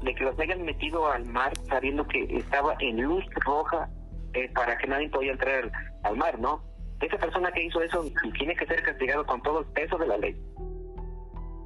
de 0.03 0.15
que 0.15 0.23
los 0.23 0.39
hayan 0.39 0.63
metido 0.63 1.11
al 1.11 1.25
mar 1.25 1.53
sabiendo 1.69 2.07
que 2.07 2.23
estaba 2.37 2.75
en 2.79 3.01
luz 3.01 3.23
roja 3.45 3.89
eh, 4.33 4.49
para 4.53 4.77
que 4.77 4.87
nadie 4.87 5.09
podía 5.09 5.33
entrar 5.33 5.71
al, 6.03 6.17
mar, 6.17 6.39
¿no? 6.39 6.63
Esa 7.01 7.17
persona 7.17 7.51
que 7.51 7.63
hizo 7.63 7.81
eso 7.81 8.05
tiene 8.37 8.55
que 8.55 8.65
ser 8.65 8.81
castigado 8.83 9.25
con 9.25 9.41
todo 9.41 9.61
el 9.61 9.65
peso 9.67 9.97
de 9.97 10.07
la 10.07 10.17
ley. 10.17 10.35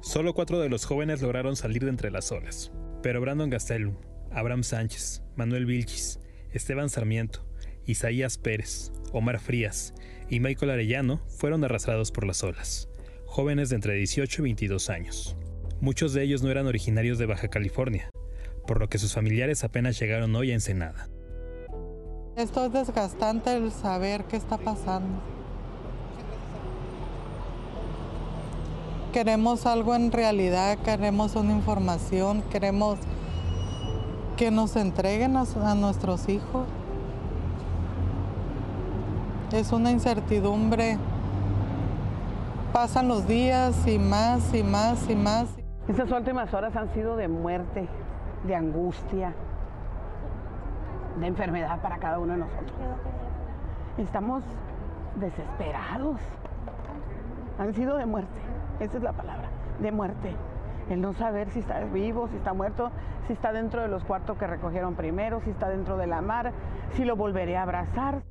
Solo 0.00 0.34
cuatro 0.34 0.58
de 0.60 0.68
los 0.68 0.84
jóvenes 0.84 1.22
lograron 1.22 1.56
salir 1.56 1.84
de 1.84 1.90
entre 1.90 2.10
las 2.10 2.32
olas, 2.32 2.72
pero 3.02 3.20
Brandon 3.20 3.50
Gastelum, 3.50 3.96
Abraham 4.32 4.62
Sánchez, 4.62 5.22
Manuel 5.36 5.66
Vilchis, 5.66 6.20
Esteban 6.52 6.88
Sarmiento, 6.88 7.40
Isaías 7.86 8.38
Pérez, 8.38 8.92
Omar 9.12 9.38
Frías 9.38 9.94
y 10.28 10.40
Michael 10.40 10.72
Arellano 10.72 11.18
fueron 11.28 11.64
arrastrados 11.64 12.10
por 12.10 12.26
las 12.26 12.42
olas, 12.42 12.88
jóvenes 13.26 13.68
de 13.68 13.76
entre 13.76 13.94
18 13.94 14.40
y 14.40 14.44
22 14.44 14.90
años. 14.90 15.36
Muchos 15.80 16.14
de 16.14 16.22
ellos 16.22 16.42
no 16.42 16.50
eran 16.50 16.66
originarios 16.66 17.18
de 17.18 17.26
Baja 17.26 17.48
California, 17.48 18.10
por 18.66 18.80
lo 18.80 18.88
que 18.88 18.98
sus 18.98 19.12
familiares 19.12 19.62
apenas 19.62 19.98
llegaron 20.00 20.34
hoy 20.34 20.50
a 20.50 20.54
Ensenada. 20.54 21.08
Esto 22.36 22.66
es 22.66 22.72
desgastante 22.72 23.56
el 23.56 23.72
saber 23.72 24.24
qué 24.24 24.36
está 24.36 24.58
pasando. 24.58 25.20
Queremos 29.12 29.66
algo 29.66 29.94
en 29.94 30.12
realidad, 30.12 30.78
queremos 30.78 31.36
una 31.36 31.52
información, 31.52 32.42
queremos 32.50 32.98
que 34.36 34.50
nos 34.50 34.76
entreguen 34.76 35.36
a, 35.36 35.44
a 35.64 35.74
nuestros 35.74 36.28
hijos. 36.28 36.66
Es 39.52 39.72
una 39.72 39.90
incertidumbre. 39.90 40.98
Pasan 42.72 43.08
los 43.08 43.26
días 43.26 43.86
y 43.86 43.98
más 43.98 44.52
y 44.54 44.62
más 44.62 45.08
y 45.08 45.14
más. 45.14 45.56
Estas 45.88 46.10
últimas 46.10 46.52
horas 46.52 46.76
han 46.76 46.92
sido 46.92 47.16
de 47.16 47.28
muerte, 47.28 47.88
de 48.44 48.54
angustia, 48.54 49.34
de 51.18 51.26
enfermedad 51.26 51.80
para 51.80 51.98
cada 51.98 52.18
uno 52.18 52.34
de 52.34 52.40
nosotros. 52.40 52.72
Estamos 53.96 54.42
desesperados. 55.18 56.20
Han 57.58 57.72
sido 57.72 57.96
de 57.96 58.04
muerte, 58.04 58.40
esa 58.80 58.98
es 58.98 59.02
la 59.02 59.12
palabra, 59.12 59.48
de 59.80 59.92
muerte. 59.92 60.36
El 60.90 61.00
no 61.00 61.14
saber 61.14 61.48
si 61.50 61.60
está 61.60 61.80
vivo, 61.80 62.28
si 62.28 62.36
está 62.36 62.52
muerto, 62.52 62.90
si 63.26 63.32
está 63.32 63.52
dentro 63.52 63.80
de 63.80 63.88
los 63.88 64.04
cuartos 64.04 64.36
que 64.36 64.46
recogieron 64.46 64.94
primero, 64.94 65.40
si 65.40 65.50
está 65.50 65.68
dentro 65.68 65.96
de 65.96 66.06
la 66.06 66.20
mar, 66.20 66.52
si 66.92 67.04
lo 67.04 67.16
volveré 67.16 67.56
a 67.56 67.62
abrazar. 67.62 68.22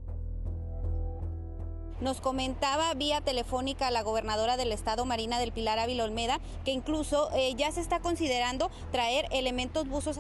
Nos 2.02 2.20
comentaba 2.20 2.94
vía 2.94 3.22
telefónica 3.22 3.90
la 3.90 4.04
gobernadora 4.04 4.58
del 4.58 4.74
estado, 4.74 5.06
Marina 5.06 5.40
del 5.40 5.54
Pilar 5.54 5.80
Ávila 5.80 6.04
Olmeda, 6.04 6.42
que 6.66 6.72
incluso 6.72 7.30
eh, 7.34 7.54
ya 7.56 7.72
se 7.72 7.80
está 7.80 8.00
considerando 8.00 8.70
traer 8.92 9.26
elementos 9.32 9.88
buzos. 9.88 10.20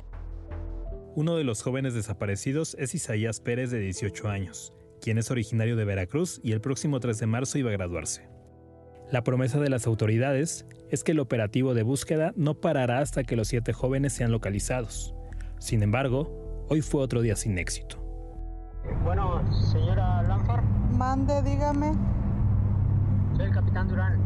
Uno 1.16 1.36
de 1.36 1.44
los 1.44 1.62
jóvenes 1.62 1.94
desaparecidos 1.94 2.76
es 2.80 2.96
Isaías 2.96 3.42
Pérez 3.42 3.72
de 3.72 3.80
18 3.80 4.30
años, 4.30 4.74
quien 5.02 5.18
es 5.18 5.32
originario 5.32 5.76
de 5.76 5.86
Veracruz 5.86 6.40
y 6.44 6.54
el 6.54 6.62
próximo 6.62 7.00
3 7.00 7.20
de 7.20 7.26
marzo 7.26 7.58
iba 7.58 7.70
a 7.70 7.74
graduarse. 7.74 8.30
La 9.12 9.24
promesa 9.24 9.60
de 9.60 9.70
las 9.70 9.86
autoridades 9.86 10.66
es 10.90 11.04
que 11.04 11.12
el 11.12 11.20
operativo 11.20 11.74
de 11.74 11.84
búsqueda 11.84 12.34
no 12.36 12.60
parará 12.60 13.00
hasta 13.00 13.24
que 13.24 13.36
los 13.36 13.50
siete 13.50 13.72
jóvenes 13.72 14.14
sean 14.14 14.32
localizados. 14.32 15.14
Sin 15.60 15.84
embargo, 15.84 16.66
hoy 16.70 16.82
fue 16.82 17.02
otro 17.02 17.22
día 17.22 17.36
sin 17.36 17.58
éxito. 17.58 18.05
Bueno, 19.04 19.42
señora 19.52 20.24
Lanfar, 20.24 20.64
Mande, 20.92 21.42
dígame, 21.42 21.94
soy 23.36 23.46
el 23.46 23.54
capitán 23.54 23.88
Durán. 23.88 24.20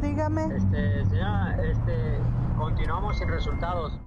dígame. 0.00 0.56
Este, 0.56 1.04
señora, 1.06 1.56
este, 1.62 2.18
continuamos 2.56 3.18
sin 3.18 3.28
resultados. 3.28 3.98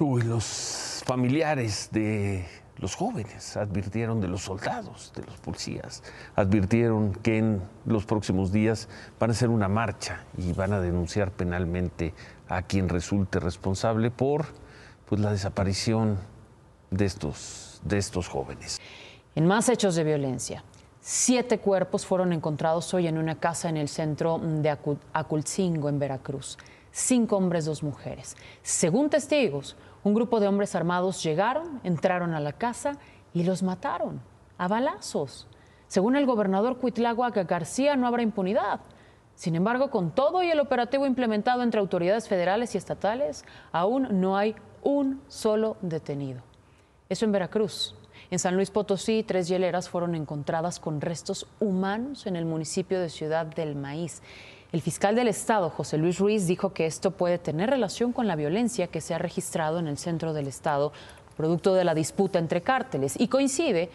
Uy, 0.00 0.22
los 0.22 1.02
familiares 1.04 1.88
de 1.90 2.46
los 2.78 2.94
jóvenes 2.94 3.56
advirtieron 3.56 4.20
de 4.20 4.28
los 4.28 4.42
soldados, 4.42 5.12
de 5.16 5.24
los 5.24 5.36
policías, 5.38 6.04
advirtieron 6.36 7.12
que 7.12 7.38
en 7.38 7.62
los 7.84 8.06
próximos 8.06 8.52
días 8.52 8.88
van 9.18 9.30
a 9.30 9.32
hacer 9.32 9.48
una 9.48 9.66
marcha 9.68 10.24
y 10.36 10.52
van 10.52 10.72
a 10.72 10.80
denunciar 10.80 11.32
penalmente 11.32 12.14
a 12.48 12.62
quien 12.62 12.88
resulte 12.88 13.40
responsable 13.40 14.12
por 14.12 14.46
pues, 15.08 15.20
la 15.20 15.30
desaparición 15.32 16.18
de 16.90 17.04
estos, 17.04 17.80
de 17.84 17.98
estos 17.98 18.28
jóvenes. 18.28 18.80
En 19.34 19.46
más 19.46 19.68
hechos 19.68 19.94
de 19.94 20.04
violencia, 20.04 20.64
siete 21.00 21.58
cuerpos 21.58 22.04
fueron 22.06 22.32
encontrados 22.32 22.92
hoy 22.94 23.06
en 23.06 23.18
una 23.18 23.38
casa 23.38 23.68
en 23.68 23.76
el 23.76 23.88
centro 23.88 24.38
de 24.38 24.70
Acu- 24.70 24.98
Aculcingo, 25.12 25.88
en 25.88 25.98
Veracruz. 25.98 26.58
Cinco 26.90 27.36
hombres, 27.36 27.64
dos 27.66 27.82
mujeres. 27.82 28.36
Según 28.62 29.10
testigos, 29.10 29.76
un 30.02 30.14
grupo 30.14 30.40
de 30.40 30.48
hombres 30.48 30.74
armados 30.74 31.22
llegaron, 31.22 31.80
entraron 31.84 32.34
a 32.34 32.40
la 32.40 32.52
casa 32.52 32.92
y 33.32 33.44
los 33.44 33.62
mataron 33.62 34.20
a 34.56 34.66
balazos. 34.68 35.46
Según 35.86 36.16
el 36.16 36.26
gobernador 36.26 36.78
Cuitláhuac 36.78 37.36
García, 37.48 37.94
no 37.96 38.06
habrá 38.06 38.22
impunidad. 38.22 38.80
Sin 39.34 39.54
embargo, 39.54 39.90
con 39.90 40.10
todo 40.10 40.42
y 40.42 40.50
el 40.50 40.58
operativo 40.58 41.06
implementado 41.06 41.62
entre 41.62 41.78
autoridades 41.78 42.26
federales 42.28 42.74
y 42.74 42.78
estatales, 42.78 43.44
aún 43.70 44.20
no 44.20 44.36
hay 44.36 44.56
un 44.82 45.20
solo 45.28 45.76
detenido. 45.80 46.42
Eso 47.08 47.24
en 47.24 47.32
Veracruz. 47.32 47.94
En 48.30 48.38
San 48.38 48.56
Luis 48.56 48.70
Potosí, 48.70 49.22
tres 49.22 49.48
hieleras 49.48 49.88
fueron 49.88 50.14
encontradas 50.14 50.78
con 50.80 51.00
restos 51.00 51.46
humanos 51.60 52.26
en 52.26 52.36
el 52.36 52.44
municipio 52.44 53.00
de 53.00 53.08
Ciudad 53.08 53.46
del 53.46 53.74
Maíz. 53.74 54.22
El 54.70 54.82
fiscal 54.82 55.14
del 55.14 55.28
Estado, 55.28 55.70
José 55.70 55.96
Luis 55.96 56.18
Ruiz, 56.18 56.46
dijo 56.46 56.74
que 56.74 56.84
esto 56.84 57.12
puede 57.12 57.38
tener 57.38 57.70
relación 57.70 58.12
con 58.12 58.26
la 58.26 58.36
violencia 58.36 58.88
que 58.88 59.00
se 59.00 59.14
ha 59.14 59.18
registrado 59.18 59.78
en 59.78 59.88
el 59.88 59.96
centro 59.96 60.34
del 60.34 60.46
Estado, 60.46 60.92
producto 61.38 61.72
de 61.72 61.84
la 61.84 61.94
disputa 61.94 62.38
entre 62.38 62.60
cárteles, 62.60 63.18
y 63.18 63.28
coincide 63.28 63.88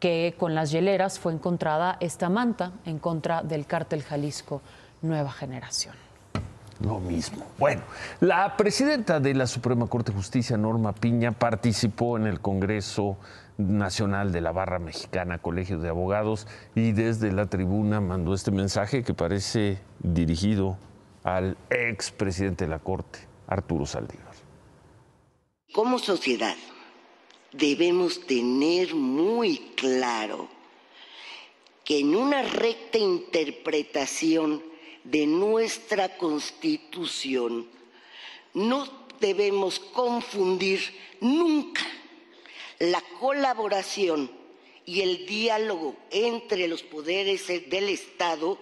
que 0.00 0.34
con 0.38 0.54
las 0.54 0.70
hieleras 0.70 1.18
fue 1.18 1.32
encontrada 1.32 1.96
esta 2.00 2.28
manta 2.28 2.72
en 2.84 2.98
contra 2.98 3.42
del 3.42 3.64
cártel 3.64 4.02
Jalisco 4.02 4.60
Nueva 5.00 5.32
Generación. 5.32 6.07
Lo 6.80 7.00
mismo. 7.00 7.44
Bueno, 7.58 7.82
la 8.20 8.56
presidenta 8.56 9.18
de 9.18 9.34
la 9.34 9.46
Suprema 9.46 9.86
Corte 9.88 10.12
de 10.12 10.18
Justicia, 10.18 10.56
Norma 10.56 10.92
Piña, 10.92 11.32
participó 11.32 12.16
en 12.16 12.26
el 12.26 12.40
Congreso 12.40 13.16
Nacional 13.56 14.30
de 14.30 14.40
la 14.40 14.52
Barra 14.52 14.78
Mexicana, 14.78 15.38
Colegio 15.38 15.80
de 15.80 15.88
Abogados, 15.88 16.46
y 16.76 16.92
desde 16.92 17.32
la 17.32 17.46
tribuna 17.46 18.00
mandó 18.00 18.32
este 18.32 18.52
mensaje 18.52 19.02
que 19.02 19.12
parece 19.12 19.80
dirigido 19.98 20.76
al 21.24 21.56
ex 21.68 22.12
presidente 22.12 22.64
de 22.64 22.70
la 22.70 22.78
Corte, 22.78 23.18
Arturo 23.48 23.84
Saldívar. 23.84 24.34
Como 25.72 25.98
sociedad 25.98 26.56
debemos 27.52 28.24
tener 28.26 28.94
muy 28.94 29.72
claro 29.76 30.48
que 31.84 32.00
en 32.00 32.14
una 32.14 32.42
recta 32.42 32.98
interpretación 32.98 34.67
de 35.10 35.26
nuestra 35.26 36.16
Constitución 36.18 37.66
no 38.52 38.86
debemos 39.20 39.78
confundir 39.78 40.80
nunca 41.20 41.86
la 42.78 43.02
colaboración 43.18 44.30
y 44.84 45.00
el 45.00 45.26
diálogo 45.26 45.96
entre 46.10 46.68
los 46.68 46.82
poderes 46.82 47.46
del 47.46 47.88
Estado 47.88 48.58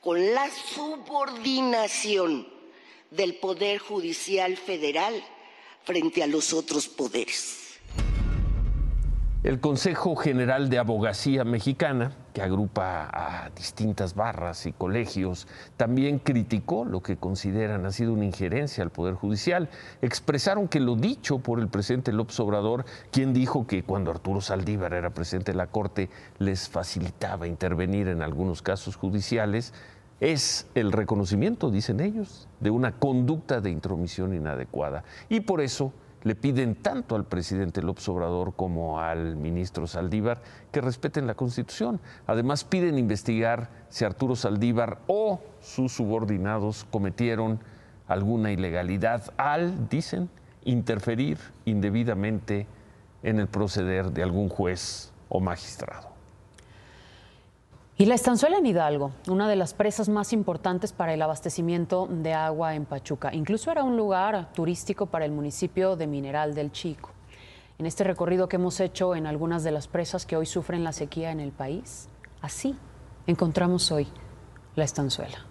con 0.00 0.34
la 0.34 0.50
subordinación 0.50 2.48
del 3.10 3.36
Poder 3.36 3.78
Judicial 3.78 4.56
Federal 4.56 5.22
frente 5.84 6.22
a 6.22 6.26
los 6.26 6.52
otros 6.52 6.88
poderes. 6.88 7.61
El 9.42 9.58
Consejo 9.58 10.14
General 10.14 10.70
de 10.70 10.78
Abogacía 10.78 11.42
Mexicana, 11.42 12.12
que 12.32 12.42
agrupa 12.42 13.10
a 13.12 13.50
distintas 13.50 14.14
barras 14.14 14.66
y 14.66 14.72
colegios, 14.72 15.48
también 15.76 16.20
criticó 16.20 16.84
lo 16.84 17.02
que 17.02 17.16
consideran 17.16 17.84
ha 17.84 17.90
sido 17.90 18.12
una 18.12 18.24
injerencia 18.24 18.84
al 18.84 18.90
Poder 18.90 19.14
Judicial. 19.14 19.68
Expresaron 20.00 20.68
que 20.68 20.78
lo 20.78 20.94
dicho 20.94 21.40
por 21.40 21.58
el 21.58 21.66
presidente 21.66 22.12
López 22.12 22.38
Obrador, 22.38 22.84
quien 23.10 23.32
dijo 23.32 23.66
que 23.66 23.82
cuando 23.82 24.12
Arturo 24.12 24.40
Saldívar 24.40 24.94
era 24.94 25.10
presidente 25.10 25.50
de 25.50 25.58
la 25.58 25.66
Corte 25.66 26.08
les 26.38 26.68
facilitaba 26.68 27.48
intervenir 27.48 28.06
en 28.06 28.22
algunos 28.22 28.62
casos 28.62 28.94
judiciales, 28.94 29.74
es 30.20 30.68
el 30.76 30.92
reconocimiento, 30.92 31.72
dicen 31.72 31.98
ellos, 31.98 32.46
de 32.60 32.70
una 32.70 32.92
conducta 32.92 33.60
de 33.60 33.70
intromisión 33.70 34.34
inadecuada. 34.34 35.02
Y 35.28 35.40
por 35.40 35.60
eso 35.60 35.92
le 36.22 36.34
piden 36.34 36.74
tanto 36.74 37.16
al 37.16 37.24
presidente 37.24 37.82
López 37.82 38.08
Obrador 38.08 38.54
como 38.54 39.00
al 39.00 39.36
ministro 39.36 39.86
Saldívar 39.86 40.40
que 40.70 40.80
respeten 40.80 41.26
la 41.26 41.34
Constitución. 41.34 42.00
Además, 42.26 42.64
piden 42.64 42.98
investigar 42.98 43.70
si 43.88 44.04
Arturo 44.04 44.36
Saldívar 44.36 44.98
o 45.06 45.40
sus 45.60 45.92
subordinados 45.92 46.86
cometieron 46.90 47.60
alguna 48.06 48.52
ilegalidad 48.52 49.32
al, 49.36 49.88
dicen, 49.88 50.28
interferir 50.64 51.38
indebidamente 51.64 52.66
en 53.22 53.40
el 53.40 53.48
proceder 53.48 54.12
de 54.12 54.22
algún 54.22 54.48
juez 54.48 55.12
o 55.28 55.40
magistrado. 55.40 56.11
Y 58.02 58.06
la 58.06 58.16
estanzuela 58.16 58.58
en 58.58 58.66
Hidalgo, 58.66 59.12
una 59.28 59.48
de 59.48 59.54
las 59.54 59.74
presas 59.74 60.08
más 60.08 60.32
importantes 60.32 60.92
para 60.92 61.14
el 61.14 61.22
abastecimiento 61.22 62.08
de 62.10 62.34
agua 62.34 62.74
en 62.74 62.84
Pachuca. 62.84 63.32
Incluso 63.32 63.70
era 63.70 63.84
un 63.84 63.96
lugar 63.96 64.52
turístico 64.54 65.06
para 65.06 65.24
el 65.24 65.30
municipio 65.30 65.94
de 65.94 66.08
Mineral 66.08 66.52
del 66.52 66.72
Chico. 66.72 67.10
En 67.78 67.86
este 67.86 68.02
recorrido 68.02 68.48
que 68.48 68.56
hemos 68.56 68.80
hecho 68.80 69.14
en 69.14 69.28
algunas 69.28 69.62
de 69.62 69.70
las 69.70 69.86
presas 69.86 70.26
que 70.26 70.36
hoy 70.36 70.46
sufren 70.46 70.82
la 70.82 70.90
sequía 70.92 71.30
en 71.30 71.38
el 71.38 71.52
país, 71.52 72.08
así 72.40 72.74
encontramos 73.28 73.92
hoy 73.92 74.08
la 74.74 74.82
estanzuela. 74.82 75.46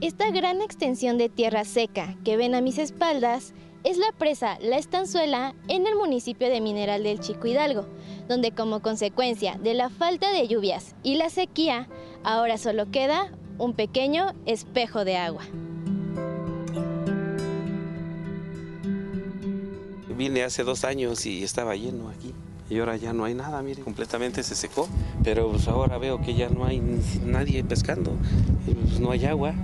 Esta 0.00 0.30
gran 0.30 0.62
extensión 0.62 1.18
de 1.18 1.28
tierra 1.30 1.64
seca 1.64 2.14
que 2.24 2.36
ven 2.36 2.54
a 2.54 2.60
mis 2.60 2.78
espaldas 2.78 3.54
es 3.84 3.98
la 3.98 4.10
presa 4.18 4.58
La 4.60 4.78
Estanzuela 4.78 5.54
en 5.68 5.86
el 5.86 5.94
municipio 5.94 6.48
de 6.48 6.62
Mineral 6.62 7.02
del 7.02 7.20
Chico 7.20 7.46
Hidalgo, 7.46 7.86
donde 8.28 8.50
como 8.50 8.80
consecuencia 8.80 9.58
de 9.62 9.74
la 9.74 9.90
falta 9.90 10.32
de 10.32 10.48
lluvias 10.48 10.94
y 11.02 11.16
la 11.16 11.28
sequía, 11.28 11.88
ahora 12.24 12.56
solo 12.56 12.90
queda 12.90 13.30
un 13.58 13.74
pequeño 13.74 14.32
espejo 14.46 15.04
de 15.04 15.18
agua. 15.18 15.42
Vine 20.16 20.44
hace 20.44 20.62
dos 20.62 20.84
años 20.84 21.26
y 21.26 21.42
estaba 21.42 21.76
lleno 21.76 22.08
aquí. 22.08 22.32
Y 22.70 22.78
ahora 22.78 22.96
ya 22.96 23.12
no 23.12 23.24
hay 23.24 23.34
nada, 23.34 23.60
mire, 23.62 23.82
completamente 23.82 24.42
se 24.42 24.54
secó. 24.54 24.88
Pero 25.22 25.50
pues 25.50 25.68
ahora 25.68 25.98
veo 25.98 26.20
que 26.22 26.34
ya 26.34 26.48
no 26.48 26.64
hay 26.64 26.80
nadie 27.24 27.62
pescando, 27.64 28.16
pues 28.64 29.00
no 29.00 29.10
hay 29.10 29.26
agua. 29.26 29.54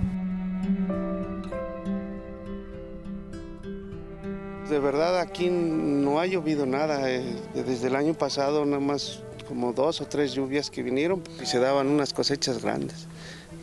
De 4.71 4.79
verdad 4.79 5.19
aquí 5.19 5.49
no 5.51 6.19
ha 6.19 6.25
llovido 6.25 6.65
nada. 6.65 7.11
eh, 7.11 7.35
Desde 7.53 7.87
el 7.87 7.95
año 7.95 8.13
pasado 8.13 8.65
nada 8.65 8.79
más 8.79 9.21
como 9.47 9.73
dos 9.73 9.99
o 9.99 10.05
tres 10.07 10.31
lluvias 10.33 10.69
que 10.71 10.81
vinieron 10.81 11.21
y 11.41 11.45
se 11.45 11.59
daban 11.59 11.87
unas 11.87 12.13
cosechas 12.13 12.63
grandes. 12.63 13.07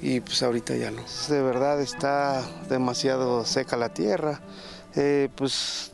Y 0.02 0.20
pues 0.20 0.42
ahorita 0.42 0.76
ya 0.76 0.90
no. 0.90 1.02
De 1.28 1.42
verdad 1.42 1.80
está 1.80 2.42
demasiado 2.68 3.44
seca 3.46 3.76
la 3.76 3.88
tierra. 3.88 4.42
Eh, 4.94 5.30
pues 5.34 5.92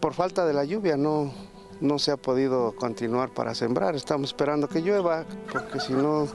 por 0.00 0.14
falta 0.14 0.44
de 0.44 0.52
la 0.52 0.64
lluvia 0.64 0.96
no, 0.96 1.32
no 1.80 1.98
se 2.00 2.10
ha 2.10 2.16
podido 2.16 2.74
continuar 2.74 3.32
para 3.32 3.54
sembrar. 3.54 3.94
Estamos 3.94 4.30
esperando 4.30 4.68
que 4.68 4.82
llueva 4.82 5.24
porque 5.52 5.78
si 5.78 5.92
no 5.92 6.26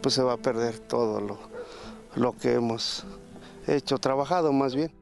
pues 0.00 0.14
se 0.14 0.22
va 0.22 0.34
a 0.34 0.38
perder 0.38 0.78
todo 0.78 1.20
lo, 1.20 1.38
lo 2.14 2.36
que 2.36 2.54
hemos 2.54 3.04
hecho, 3.66 3.98
trabajado 3.98 4.52
más 4.52 4.76
bien. 4.76 4.92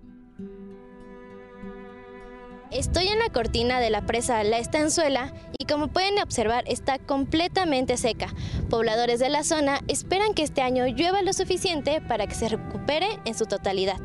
Estoy 2.71 3.09
en 3.09 3.19
la 3.19 3.31
cortina 3.31 3.81
de 3.81 3.91
la 3.91 4.03
presa 4.03 4.45
La 4.45 4.59
Estanzuela 4.59 5.33
y 5.59 5.65
como 5.65 5.89
pueden 5.89 6.21
observar 6.23 6.63
está 6.69 7.01
completamente 7.01 7.97
seca. 7.97 8.29
Pobladores 8.69 9.19
de 9.19 9.29
la 9.29 9.43
zona 9.43 9.81
esperan 9.89 10.35
que 10.35 10.45
este 10.45 10.63
año 10.63 10.87
llueva 10.87 11.21
lo 11.23 11.33
suficiente 11.33 12.01
para 12.01 12.29
que 12.29 12.37
se 12.37 12.49
recupere 12.49 13.09
en 13.25 13.35
su 13.35 13.47
totalidad. 13.47 13.99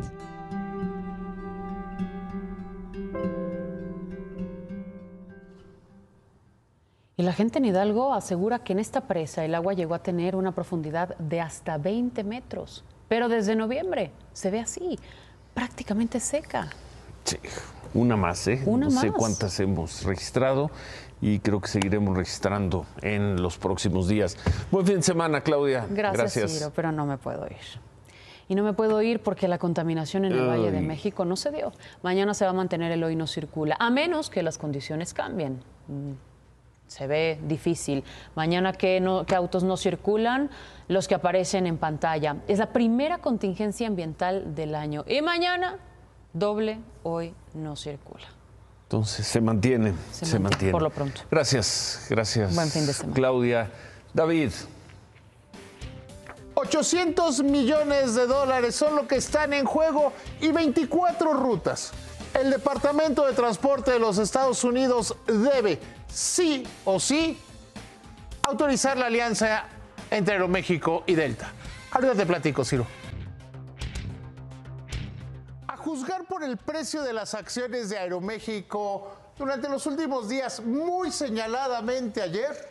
Y 7.17 7.21
la 7.21 7.34
gente 7.34 7.60
en 7.60 7.65
Hidalgo 7.65 8.15
asegura 8.15 8.63
que 8.63 8.73
en 8.73 8.80
esta 8.80 9.01
presa 9.01 9.45
el 9.45 9.54
agua 9.54 9.73
llegó 9.73 9.93
a 9.93 10.01
tener 10.01 10.36
una 10.36 10.54
profundidad 10.54 11.15
de 11.17 11.39
hasta 11.39 11.78
20 11.78 12.23
metros. 12.23 12.84
Pero 13.10 13.30
desde 13.30 13.56
noviembre 13.56 14.12
se 14.34 14.49
ve 14.49 14.60
así, 14.60 14.97
prácticamente 15.54 16.19
seca. 16.19 16.71
Sí, 17.25 17.38
una 17.95 18.15
más, 18.15 18.47
¿eh? 18.47 18.62
Una 18.65 18.86
no 18.86 18.91
sé 18.91 19.12
cuántas 19.12 19.60
hemos 19.60 20.03
registrado 20.03 20.69
y 21.21 21.39
creo 21.39 21.60
que 21.62 21.67
seguiremos 21.67 22.15
registrando 22.15 22.86
en 23.01 23.41
los 23.41 23.58
próximos 23.58 24.08
días. 24.08 24.38
Buen 24.69 24.86
fin 24.86 24.97
de 24.97 25.01
semana, 25.01 25.41
Claudia. 25.41 25.88
Gracias, 25.89 26.51
Ciro, 26.51 26.71
pero 26.75 26.91
no 26.91 27.05
me 27.05 27.17
puedo 27.17 27.45
ir. 27.47 27.55
Y 28.47 28.53
no 28.53 28.63
me 28.63 28.73
puedo 28.73 29.01
ir 29.01 29.21
porque 29.21 29.47
la 29.47 29.58
contaminación 29.58 30.25
en 30.25 30.34
el 30.34 30.47
Valle 30.47 30.71
de. 30.71 30.81
México 30.81 31.25
no 31.25 31.36
se 31.36 31.51
dio. 31.51 31.71
Mañana 32.03 32.34
se 32.36 32.45
va 32.45 32.51
a 32.51 32.53
mantener 32.53 32.91
el 32.91 33.03
hoy 33.03 33.15
no 33.15 33.25
circula, 33.25 33.75
a 33.79 33.89
menos 33.89 34.29
que 34.29 34.43
las 34.43 34.58
condiciones 34.60 35.13
cambien. 35.13 35.63
Mm, 35.88 36.12
Se 36.88 37.08
ve 37.08 37.39
difícil. 37.47 38.03
Mañana 38.36 38.71
que, 38.71 38.99
no, 38.99 39.25
que 39.25 39.34
autos 39.34 39.63
no 39.63 39.77
circulan, 39.77 40.51
los 40.88 41.08
que 41.08 41.15
aparecen 41.15 41.65
en 41.65 41.77
pantalla. 41.79 42.38
Es 42.47 42.60
la 42.60 42.67
primera 42.71 43.17
contingencia 43.17 43.88
ambiental 43.88 44.53
del 44.53 44.75
año. 44.75 45.03
Y 45.08 45.23
mañana, 45.23 45.79
doble 46.36 46.80
hoy 47.04 47.34
no 47.54 47.76
circula. 47.76 48.26
Entonces 48.84 49.26
se 49.26 49.41
mantiene, 49.41 49.93
se, 50.12 50.26
mantiene, 50.26 50.39
mantiene. 50.39 50.71
por 50.71 50.82
lo 50.84 50.89
pronto. 50.91 51.21
Gracias, 51.32 52.06
gracias. 52.10 52.54
Buen 52.54 52.69
fin 52.69 52.86
de 52.86 52.93
semana. 52.93 53.15
Claudia. 53.15 53.71
David. 54.13 54.52
800 56.54 57.43
millones 57.43 58.15
de 58.15 58.28
dólares 58.28 58.76
son 58.76 58.95
lo 58.95 59.08
que 59.08 59.15
están 59.15 59.54
en 59.54 59.65
juego 59.65 60.13
y 60.39 60.52
24 60.52 61.34
rutas. 61.34 61.91
El 62.34 62.50
Departamento 62.52 63.26
de 63.26 63.34
Transporte 63.34 63.91
de 63.91 64.00
los 64.00 64.17
Estados 64.17 64.63
Unidos 64.63 65.15
debe, 65.26 65.80
sí 66.08 66.65
o 66.86 67.00
sí, 67.00 67.38
autorizar 68.43 68.98
la 68.98 69.08
alianza 69.08 69.65
entre 70.12 70.36
Aeroméxico 70.36 71.04
y 71.08 71.15
Delta. 71.15 71.52
Ahorita 71.91 72.13
te 72.13 72.26
platico, 72.26 72.63
Ciro. 72.63 72.86
Por 76.36 76.43
el 76.43 76.58
precio 76.58 77.02
de 77.02 77.13
las 77.13 77.34
acciones 77.34 77.88
de 77.88 77.98
Aeroméxico 77.98 79.10
durante 79.38 79.69
los 79.69 79.86
últimos 79.86 80.28
días, 80.28 80.60
muy 80.60 81.10
señaladamente 81.10 82.21
ayer, 82.21 82.67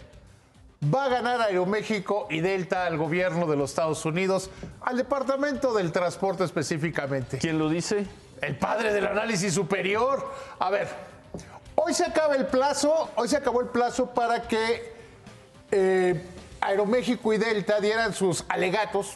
va 0.94 1.06
a 1.06 1.08
ganar 1.08 1.40
Aeroméxico 1.40 2.26
y 2.28 2.40
Delta 2.40 2.84
al 2.84 2.98
gobierno 2.98 3.46
de 3.46 3.56
los 3.56 3.70
Estados 3.70 4.04
Unidos, 4.04 4.50
al 4.82 4.98
Departamento 4.98 5.72
del 5.72 5.92
Transporte 5.92 6.44
específicamente. 6.44 7.38
¿Quién 7.38 7.58
lo 7.58 7.70
dice? 7.70 8.06
El 8.42 8.58
padre 8.58 8.92
del 8.92 9.06
análisis 9.06 9.54
superior. 9.54 10.30
A 10.58 10.68
ver, 10.68 10.86
hoy 11.74 11.94
se 11.94 12.04
acaba 12.04 12.34
el 12.34 12.44
plazo, 12.44 13.12
hoy 13.16 13.28
se 13.28 13.38
acabó 13.38 13.62
el 13.62 13.68
plazo 13.68 14.10
para 14.10 14.46
que 14.46 14.92
eh, 15.70 16.22
Aeroméxico 16.60 17.32
y 17.32 17.38
Delta 17.38 17.80
dieran 17.80 18.12
sus 18.12 18.44
alegatos, 18.46 19.14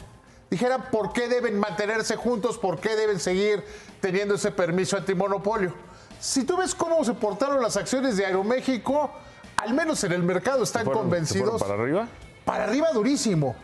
dijeran 0.51 0.87
por 0.91 1.13
qué 1.13 1.29
deben 1.29 1.59
mantenerse 1.59 2.17
juntos, 2.17 2.59
por 2.59 2.79
qué 2.81 2.97
deben 2.97 3.21
seguir 3.21 3.63
teniendo 4.01 4.35
ese 4.37 4.51
permiso 4.51 4.97
antimonopolio. 4.97 5.73
Si 6.21 6.45
tú 6.45 6.57
ves 6.57 6.75
cómo 6.75 7.05
se 7.05 7.15
portaron 7.15 7.63
las 7.63 7.77
acciones 7.77 8.17
de 8.17 8.27
Aeroméxico, 8.27 9.11
al 9.57 9.75
menos 9.75 10.03
en 10.05 10.13
el 10.13 10.23
mercado 10.23 10.63
están 10.65 10.83
¿Se 10.83 10.85
fueron- 10.87 11.03
se 11.03 11.05
convencidos. 11.05 11.63
para 11.63 11.75
arriba? 11.75 12.09
Para 12.45 12.65
arriba 12.65 12.91
durísimo. 12.93 13.55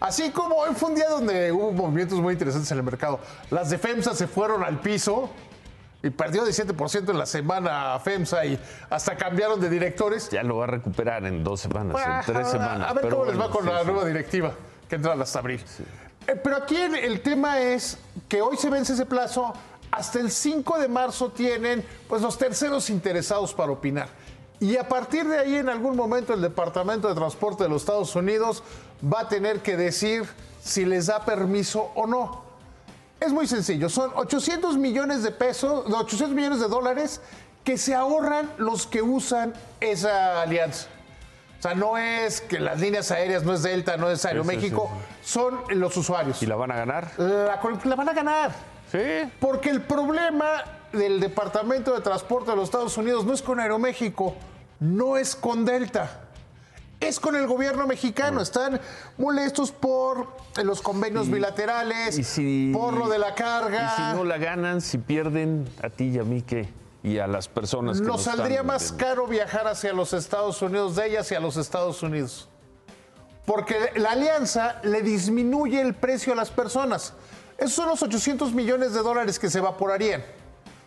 Así 0.00 0.30
como 0.30 0.54
hoy 0.56 0.74
fue 0.74 0.90
un 0.90 0.94
día 0.94 1.08
donde 1.10 1.52
hubo 1.52 1.72
movimientos 1.72 2.18
muy 2.20 2.32
interesantes 2.32 2.70
en 2.72 2.78
el 2.78 2.84
mercado. 2.84 3.20
Las 3.50 3.68
de 3.70 3.76
FEMSA 3.78 4.14
se 4.14 4.26
fueron 4.26 4.62
al 4.64 4.80
piso 4.80 5.28
y 6.02 6.10
perdió 6.10 6.44
17% 6.46 7.10
en 7.12 7.18
la 7.18 7.26
semana 7.26 7.98
FEMSA 8.00 8.44
y 8.46 8.58
hasta 8.88 9.16
cambiaron 9.16 9.60
de 9.60 9.68
directores. 9.68 10.30
Ya 10.30 10.42
lo 10.42 10.58
va 10.58 10.64
a 10.64 10.68
recuperar 10.68 11.24
en 11.26 11.42
dos 11.44 11.60
semanas, 11.60 11.96
en 12.26 12.32
tres 12.34 12.48
semanas. 12.48 12.88
A 12.90 12.92
ver 12.94 13.02
pero 13.04 13.18
cómo 13.18 13.30
les 13.30 13.40
va 13.40 13.50
con 13.50 13.64
sí, 13.64 13.70
la 13.70 13.80
sí. 13.80 13.86
nueva 13.86 14.04
directiva 14.06 14.52
que 14.88 14.96
entra 14.96 15.12
hasta 15.14 15.38
abril. 15.40 15.60
Eh, 15.60 15.84
pero 16.42 16.56
aquí 16.56 16.76
el, 16.76 17.20
tema 17.20 17.60
es 17.60 17.98
que 18.28 18.42
hoy 18.42 18.56
se 18.56 18.70
vence 18.70 18.94
ese 18.94 19.06
plazo. 19.06 19.52
Hasta 19.90 20.18
el 20.18 20.30
5 20.30 20.78
de 20.78 20.88
marzo 20.88 21.30
tienen 21.30 21.84
pues, 22.08 22.20
los 22.22 22.36
terceros 22.36 22.90
interesados 22.90 23.54
para 23.54 23.72
opinar. 23.72 24.08
Y 24.60 24.76
a 24.76 24.88
partir 24.88 25.26
de 25.28 25.38
ahí, 25.38 25.56
en 25.56 25.68
algún 25.68 25.96
momento, 25.96 26.32
el 26.32 26.40
Departamento 26.40 27.08
de 27.08 27.14
Transporte 27.14 27.64
de 27.64 27.68
los 27.68 27.82
Estados 27.82 28.14
Unidos 28.16 28.62
va 29.04 29.20
a 29.20 29.28
tener 29.28 29.60
que 29.60 29.76
decir 29.76 30.24
si 30.62 30.84
les 30.84 31.06
da 31.06 31.24
permiso 31.24 31.90
o 31.94 32.06
no. 32.06 32.44
Es 33.20 33.32
muy 33.32 33.46
sencillo, 33.46 33.88
son 33.88 34.10
800 34.14 34.76
millones 34.76 35.22
de 35.22 35.30
pesos, 35.30 35.88
no, 35.88 35.98
800 35.98 36.34
millones 36.34 36.60
de 36.60 36.68
dólares 36.68 37.20
que 37.62 37.78
se 37.78 37.94
ahorran 37.94 38.50
los 38.58 38.86
que 38.86 39.02
usan 39.02 39.54
esa 39.80 40.42
alianza. 40.42 40.88
O 41.64 41.66
sea, 41.66 41.74
no 41.74 41.96
es 41.96 42.42
que 42.42 42.60
las 42.60 42.78
líneas 42.78 43.10
aéreas, 43.10 43.42
no 43.42 43.54
es 43.54 43.62
Delta, 43.62 43.96
no 43.96 44.10
es 44.10 44.22
Aeroméxico, 44.26 44.90
son 45.24 45.60
los 45.70 45.96
usuarios. 45.96 46.42
¿Y 46.42 46.46
la 46.46 46.56
van 46.56 46.70
a 46.70 46.76
ganar? 46.76 47.10
La, 47.16 47.58
la 47.84 47.94
van 47.96 48.06
a 48.06 48.12
ganar. 48.12 48.50
Sí. 48.92 48.98
Porque 49.40 49.70
el 49.70 49.80
problema 49.80 50.46
del 50.92 51.20
Departamento 51.20 51.94
de 51.94 52.02
Transporte 52.02 52.50
de 52.50 52.56
los 52.58 52.66
Estados 52.66 52.98
Unidos 52.98 53.24
no 53.24 53.32
es 53.32 53.40
con 53.40 53.60
Aeroméxico, 53.60 54.34
no 54.78 55.16
es 55.16 55.34
con 55.34 55.64
Delta. 55.64 56.20
Es 57.00 57.18
con 57.18 57.34
el 57.34 57.46
gobierno 57.46 57.86
mexicano. 57.86 58.42
Están 58.42 58.78
molestos 59.16 59.72
por 59.72 60.36
los 60.62 60.82
convenios 60.82 61.30
bilaterales, 61.30 62.18
Y 62.18 62.24
si- 62.24 62.72
por 62.74 62.92
lo 62.92 63.08
de 63.08 63.18
la 63.18 63.34
carga. 63.34 63.86
Y 63.86 63.96
si 64.12 64.18
no 64.18 64.24
la 64.24 64.36
ganan, 64.36 64.82
si 64.82 64.98
pierden 64.98 65.66
a 65.82 65.88
ti 65.88 66.10
y 66.10 66.18
a 66.18 66.24
mí, 66.24 66.42
¿qué? 66.42 66.68
Y 67.04 67.18
a 67.18 67.28
las 67.28 67.46
personas 67.46 68.00
que 68.00 68.06
Nos 68.06 68.22
saldría 68.22 68.62
están 68.62 68.66
más 68.66 68.90
caro 68.90 69.28
viajar 69.28 69.68
hacia 69.68 69.92
los 69.92 70.12
Estados 70.12 70.60
Unidos, 70.62 70.96
de 70.96 71.06
ellas 71.06 71.30
y 71.30 71.36
a 71.36 71.40
los 71.40 71.56
Estados 71.56 72.02
Unidos. 72.02 72.48
Porque 73.46 73.92
la 73.94 74.12
alianza 74.12 74.80
le 74.82 75.02
disminuye 75.02 75.80
el 75.80 75.94
precio 75.94 76.32
a 76.32 76.36
las 76.36 76.50
personas. 76.50 77.12
Esos 77.58 77.74
son 77.74 77.88
los 77.88 78.02
800 78.02 78.52
millones 78.54 78.94
de 78.94 79.00
dólares 79.00 79.38
que 79.38 79.50
se 79.50 79.58
evaporarían. 79.58 80.24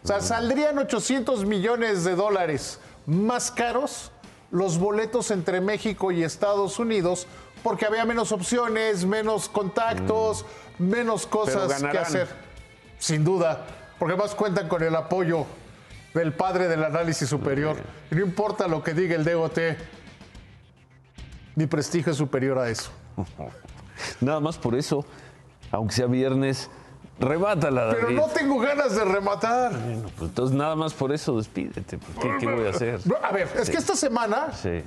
O 0.03 0.07
sea, 0.07 0.19
saldrían 0.19 0.77
800 0.79 1.45
millones 1.45 2.03
de 2.03 2.15
dólares 2.15 2.79
más 3.05 3.51
caros 3.51 4.11
los 4.51 4.77
boletos 4.77 5.31
entre 5.31 5.61
México 5.61 6.11
y 6.11 6.23
Estados 6.23 6.79
Unidos 6.79 7.27
porque 7.63 7.85
había 7.85 8.05
menos 8.05 8.31
opciones, 8.31 9.05
menos 9.05 9.49
contactos, 9.49 10.45
menos 10.79 11.27
cosas 11.27 11.81
que 11.83 11.97
hacer. 11.97 12.27
Sin 12.97 13.23
duda, 13.23 13.65
porque 13.99 14.13
además 14.13 14.35
cuentan 14.35 14.67
con 14.67 14.83
el 14.83 14.95
apoyo 14.95 15.45
del 16.17 16.33
padre 16.33 16.67
del 16.67 16.83
análisis 16.83 17.27
superior. 17.29 17.77
No 18.11 18.21
importa 18.21 18.67
lo 18.67 18.83
que 18.83 18.93
diga 18.93 19.15
el 19.15 19.23
DOT, 19.23 19.57
mi 21.55 21.65
prestigio 21.67 22.11
es 22.11 22.17
superior 22.17 22.57
a 22.59 22.69
eso. 22.69 22.91
Nada 24.21 24.39
más 24.39 24.57
por 24.57 24.75
eso, 24.75 25.05
aunque 25.71 25.93
sea 25.95 26.05
viernes, 26.05 26.69
remátala, 27.19 27.85
David. 27.85 27.97
Pero 28.01 28.11
no 28.11 28.27
tengo 28.27 28.59
ganas 28.59 28.95
de 28.95 29.03
rematar. 29.05 29.71
Bueno, 29.73 30.09
pues 30.17 30.29
entonces 30.29 30.55
nada 30.55 30.75
más 30.75 30.93
por 30.93 31.11
eso 31.11 31.35
despídete. 31.37 31.97
pues, 31.97 32.17
¿Qué, 32.21 32.37
qué 32.39 32.45
voy 32.53 32.67
a 32.67 32.69
hacer? 32.69 32.99
A 33.23 33.31
ver, 33.31 33.47
es 33.55 33.65
Sí. 33.65 33.71
que 33.71 33.77
esta 33.79 33.95
semana 33.95 34.53
Sí. 34.53 34.83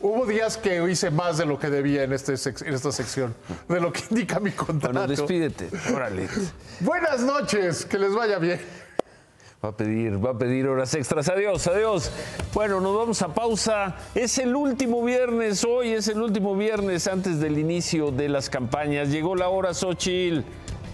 hubo 0.00 0.24
días 0.24 0.56
que 0.56 0.82
hice 0.90 1.10
más 1.10 1.36
de 1.36 1.44
lo 1.44 1.58
que 1.58 1.68
debía 1.68 2.04
en, 2.04 2.14
este 2.14 2.32
en 2.66 2.74
esta 2.74 2.90
sección, 2.90 3.34
de 3.68 3.80
lo 3.80 3.92
que 3.92 4.00
indica 4.10 4.40
mi 4.40 4.50
contrato. 4.52 4.94
Bueno, 4.98 5.08
despídete. 5.08 5.68
Órale. 5.94 6.26
Buenas 6.80 7.20
noches, 7.20 7.84
que 7.84 7.98
les 7.98 8.14
vaya 8.14 8.38
bien. 8.38 8.60
Va 9.62 9.68
a 9.68 9.72
pedir, 9.72 10.24
va 10.24 10.30
a 10.30 10.38
pedir 10.38 10.66
horas 10.66 10.94
extras. 10.94 11.28
Adiós, 11.28 11.66
adiós. 11.66 12.10
Bueno, 12.54 12.80
nos 12.80 12.96
vamos 12.96 13.20
a 13.20 13.28
pausa. 13.28 13.94
Es 14.14 14.38
el 14.38 14.56
último 14.56 15.04
viernes, 15.04 15.66
hoy 15.66 15.92
es 15.92 16.08
el 16.08 16.22
último 16.22 16.56
viernes 16.56 17.06
antes 17.06 17.40
del 17.40 17.58
inicio 17.58 18.10
de 18.10 18.30
las 18.30 18.48
campañas. 18.48 19.10
Llegó 19.10 19.36
la 19.36 19.50
hora, 19.50 19.74
Xochitl. 19.74 20.44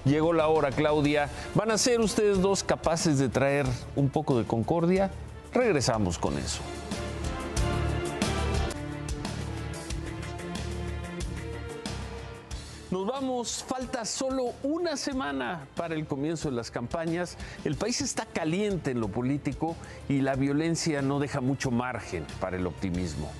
Llegó 0.04 0.32
la 0.32 0.48
hora, 0.48 0.72
Claudia. 0.72 1.30
¿Van 1.54 1.70
a 1.70 1.78
ser 1.78 2.00
ustedes 2.00 2.42
dos 2.42 2.64
capaces 2.64 3.20
de 3.20 3.28
traer 3.28 3.66
un 3.94 4.08
poco 4.08 4.36
de 4.36 4.44
concordia? 4.44 5.12
Regresamos 5.54 6.18
con 6.18 6.36
eso. 6.36 6.60
Nos 12.96 13.06
vamos, 13.06 13.62
falta 13.62 14.06
solo 14.06 14.54
una 14.62 14.96
semana 14.96 15.68
para 15.76 15.94
el 15.94 16.06
comienzo 16.06 16.48
de 16.48 16.56
las 16.56 16.70
campañas. 16.70 17.36
El 17.62 17.74
país 17.74 18.00
está 18.00 18.24
caliente 18.24 18.92
en 18.92 19.00
lo 19.00 19.08
político 19.08 19.76
y 20.08 20.22
la 20.22 20.34
violencia 20.34 21.02
no 21.02 21.18
deja 21.18 21.42
mucho 21.42 21.70
margen 21.70 22.24
para 22.40 22.56
el 22.56 22.66
optimismo. 22.66 23.30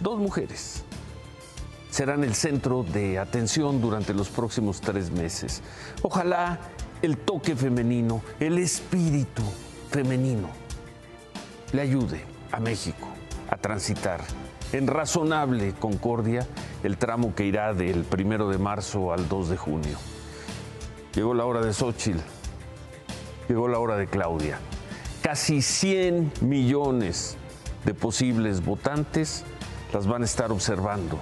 Dos 0.00 0.18
mujeres 0.18 0.82
serán 1.90 2.24
el 2.24 2.34
centro 2.34 2.82
de 2.82 3.20
atención 3.20 3.80
durante 3.80 4.12
los 4.14 4.30
próximos 4.30 4.80
tres 4.80 5.12
meses. 5.12 5.62
Ojalá 6.02 6.58
el 7.00 7.18
toque 7.18 7.54
femenino, 7.54 8.20
el 8.40 8.58
espíritu 8.58 9.44
femenino 9.92 10.48
le 11.70 11.82
ayude 11.82 12.24
a 12.50 12.58
México 12.58 13.06
a 13.48 13.56
transitar 13.56 14.24
en 14.72 14.86
razonable 14.86 15.74
concordia 15.78 16.46
el 16.82 16.98
tramo 16.98 17.34
que 17.34 17.44
irá 17.44 17.72
del 17.74 18.04
primero 18.04 18.48
de 18.48 18.58
marzo 18.58 19.12
al 19.12 19.28
2 19.28 19.48
de 19.50 19.56
junio. 19.56 19.98
Llegó 21.14 21.34
la 21.34 21.46
hora 21.46 21.60
de 21.60 21.72
Xochitl, 21.72 22.20
llegó 23.48 23.68
la 23.68 23.78
hora 23.78 23.96
de 23.96 24.06
Claudia. 24.06 24.58
Casi 25.22 25.62
100 25.62 26.32
millones 26.42 27.36
de 27.84 27.94
posibles 27.94 28.64
votantes 28.64 29.44
las 29.92 30.06
van 30.06 30.22
a 30.22 30.26
estar 30.26 30.52
observando, 30.52 31.18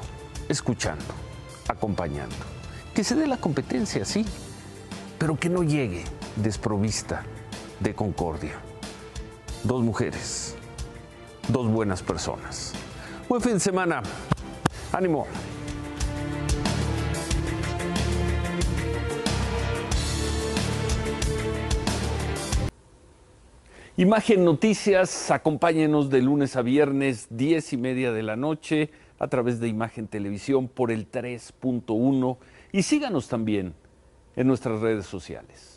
escuchando, 0.49 1.05
acompañando. 1.69 2.37
Que 2.95 3.05
se 3.05 3.15
dé 3.15 3.27
la 3.27 3.37
competencia, 3.37 4.05
sí, 4.05 4.27
pero 5.19 5.39
que 5.39 5.49
no 5.49 5.63
llegue 5.63 6.05
desprovista 6.37 7.23
de 7.81 7.95
concordia. 7.95 8.55
Dos 9.65 9.83
mujeres, 9.83 10.57
dos 11.49 11.69
buenas 11.69 12.03
personas. 12.03 12.73
Buen 13.29 13.43
fin 13.43 13.55
de 13.55 13.61
semana. 13.61 14.03
Ánimo. 14.93 15.27
Imagen 23.97 24.45
Noticias, 24.45 25.33
acompáñenos 25.33 26.09
de 26.09 26.23
lunes 26.23 26.55
a 26.55 26.63
viernes, 26.63 27.27
10 27.31 27.73
y 27.73 27.77
media 27.79 28.13
de 28.13 28.23
la 28.23 28.37
noche, 28.37 28.91
a 29.19 29.27
través 29.27 29.59
de 29.59 29.67
Imagen 29.67 30.07
Televisión 30.07 30.69
por 30.69 30.93
el 30.93 31.11
3.1 31.11 32.39
y 32.71 32.83
síganos 32.83 33.27
también 33.27 33.75
en 34.37 34.47
nuestras 34.47 34.81
redes 34.81 35.07
sociales. 35.07 35.76